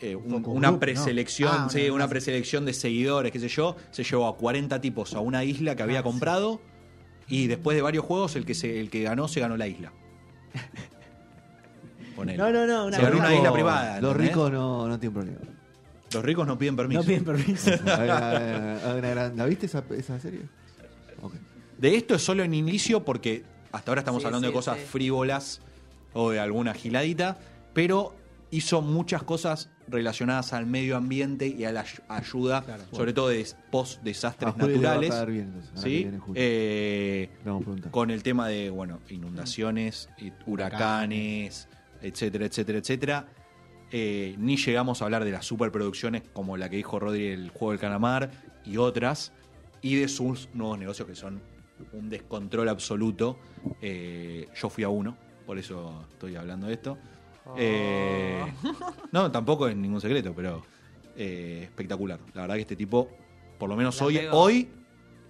eh, 0.00 0.14
un- 0.14 0.44
una 0.46 0.78
preselección, 0.78 1.50
Ah, 1.52 1.68
sí, 1.68 1.90
una- 1.90 2.06
preselección 2.08 2.64
de 2.64 2.72
seguidores, 2.72 3.32
qué 3.32 3.40
sé 3.40 3.48
yo, 3.48 3.74
se 3.90 4.04
llevó 4.04 4.28
a 4.28 4.36
40 4.36 4.80
tipos 4.80 5.12
a 5.14 5.20
una 5.20 5.42
isla 5.44 5.74
que 5.74 5.82
había 5.82 5.98
Ah, 6.00 6.02
comprado 6.04 6.60
y 7.28 7.48
después 7.48 7.74
de 7.76 7.82
varios 7.82 8.04
juegos 8.04 8.36
el 8.36 8.46
que 8.46 8.54
se, 8.54 8.78
el 8.80 8.90
que 8.90 9.02
ganó 9.02 9.26
se 9.28 9.40
ganó 9.40 9.56
la 9.56 9.66
isla. 9.66 9.92
Ponele. 12.16 12.38
No, 12.38 12.50
no, 12.52 12.66
no. 12.66 12.86
Una 12.86 12.96
Se 12.96 13.02
ganó 13.02 13.18
una 13.18 13.34
isla 13.34 13.52
privada. 13.52 14.00
Los 14.00 14.12
¿entendés? 14.12 14.28
ricos 14.36 14.52
no, 14.52 14.88
no 14.88 14.98
tienen 15.00 15.14
problema. 15.14 15.38
Los 16.12 16.24
ricos 16.24 16.46
no 16.46 16.56
piden 16.58 16.76
permiso. 16.76 17.00
No 17.00 17.06
piden 17.06 17.24
permiso. 17.24 17.70
¿La 17.84 19.46
viste 19.46 19.66
esa, 19.66 19.84
esa 19.96 20.18
serie? 20.20 20.42
De 21.76 21.94
esto 21.96 22.14
es 22.14 22.22
solo 22.22 22.42
en 22.42 22.54
inicio 22.54 23.04
porque 23.04 23.44
hasta 23.72 23.90
ahora 23.90 24.00
estamos 24.00 24.22
Sí, 24.22 24.26
hablando 24.26 24.46
sí, 24.48 24.52
de 24.52 24.56
cosas 24.56 24.78
sí. 24.78 24.84
frívolas 24.86 25.60
o 26.14 26.30
de 26.30 26.40
alguna 26.40 26.74
giladita, 26.74 27.38
pero 27.74 28.14
hizo 28.50 28.80
muchas 28.80 29.22
cosas 29.22 29.70
relacionadas 29.88 30.52
al 30.54 30.64
medio 30.66 30.96
ambiente 30.96 31.46
y 31.46 31.64
a 31.64 31.72
la 31.72 31.80
ay- 31.82 31.88
ayuda, 32.08 32.62
Claro. 32.62 32.82
sobre 32.92 33.12
todo 33.12 33.28
de 33.28 33.46
post 33.70 34.02
desastres 34.02 34.48
A 34.48 34.52
Juli 34.52 34.78
le 34.78 34.86
va 34.86 34.92
a 34.92 34.94
naturales. 34.96 35.26
bien, 35.26 35.52
entonces, 35.54 35.80
¿sí? 35.82 36.10
Eh, 36.34 37.28
con 37.90 38.10
el 38.10 38.22
tema 38.22 38.48
de 38.48 38.70
bueno 38.70 39.00
inundaciones, 39.10 40.08
huracanes, 40.46 41.68
etcétera, 42.02 42.46
etcétera, 42.46 42.78
etcétera. 42.78 43.26
Eh, 43.90 44.34
ni 44.38 44.56
llegamos 44.56 45.00
a 45.00 45.06
hablar 45.06 45.24
de 45.24 45.30
las 45.32 45.46
superproducciones 45.46 46.22
como 46.34 46.56
la 46.56 46.68
que 46.68 46.76
dijo 46.76 46.98
Rodri, 46.98 47.28
el 47.28 47.48
juego 47.50 47.70
del 47.72 47.80
calamar 47.80 48.30
y 48.64 48.76
otras, 48.76 49.32
y 49.80 49.96
de 49.96 50.08
sus 50.08 50.48
nuevos 50.52 50.78
negocios 50.78 51.08
que 51.08 51.14
son 51.14 51.40
un 51.92 52.08
descontrol 52.10 52.68
absoluto. 52.68 53.38
Eh, 53.80 54.48
yo 54.54 54.68
fui 54.68 54.84
a 54.84 54.88
uno, 54.88 55.16
por 55.46 55.58
eso 55.58 56.04
estoy 56.12 56.36
hablando 56.36 56.66
de 56.66 56.74
esto. 56.74 56.98
Eh, 57.56 58.44
no, 59.12 59.30
tampoco 59.30 59.68
es 59.68 59.76
ningún 59.76 60.00
secreto, 60.00 60.32
pero 60.34 60.62
eh, 61.16 61.60
espectacular. 61.64 62.20
La 62.34 62.42
verdad 62.42 62.54
que 62.56 62.60
este 62.62 62.76
tipo, 62.76 63.08
por 63.58 63.68
lo 63.68 63.76
menos 63.76 63.98
La 64.00 64.06
hoy, 64.06 64.18
pegó. 64.18 64.36
hoy, 64.38 64.68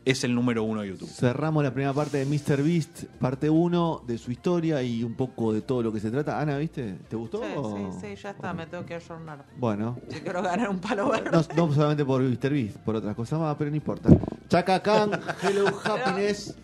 es 0.04 0.24
el 0.24 0.34
número 0.34 0.62
uno 0.62 0.80
de 0.80 0.88
YouTube. 0.88 1.08
Cerramos 1.08 1.62
la 1.62 1.72
primera 1.72 1.92
parte 1.92 2.24
de 2.24 2.26
Mr. 2.26 2.62
Beast, 2.62 3.04
parte 3.20 3.50
1, 3.50 4.04
de 4.06 4.16
su 4.18 4.30
historia 4.32 4.82
y 4.82 5.04
un 5.04 5.14
poco 5.14 5.52
de 5.52 5.60
todo 5.60 5.82
lo 5.82 5.92
que 5.92 6.00
se 6.00 6.10
trata. 6.10 6.40
Ana, 6.40 6.56
¿viste? 6.58 6.94
¿Te 7.08 7.16
gustó? 7.16 7.38
Sí, 7.42 7.44
o- 7.56 7.92
sí, 7.92 7.98
sí, 8.14 8.22
ya 8.22 8.30
está, 8.30 8.54
me 8.54 8.66
tengo 8.66 8.86
que 8.86 8.94
ayornar. 8.94 9.44
Bueno, 9.58 9.98
Si 10.08 10.20
quiero 10.20 10.42
ganar 10.42 10.70
un 10.70 10.78
palo 10.80 11.10
verde. 11.10 11.30
no, 11.30 11.66
no 11.68 11.72
solamente 11.74 12.04
por 12.04 12.22
Mr. 12.22 12.50
Beast, 12.50 12.76
por 12.78 12.96
otras 12.96 13.14
cosas 13.14 13.38
más, 13.38 13.54
pero 13.56 13.70
no 13.70 13.76
importa. 13.76 14.08
Chaka 14.48 14.80
Khan, 14.82 15.10
Hello 15.42 15.66
Happiness. 15.84 16.56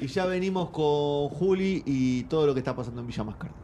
Y 0.00 0.06
ya 0.08 0.26
venimos 0.26 0.70
con 0.70 1.28
Juli 1.28 1.82
y 1.86 2.24
todo 2.24 2.46
lo 2.46 2.52
que 2.54 2.60
está 2.60 2.74
pasando 2.74 3.00
en 3.00 3.06
Villa 3.06 3.24
Mascardi. 3.24 3.54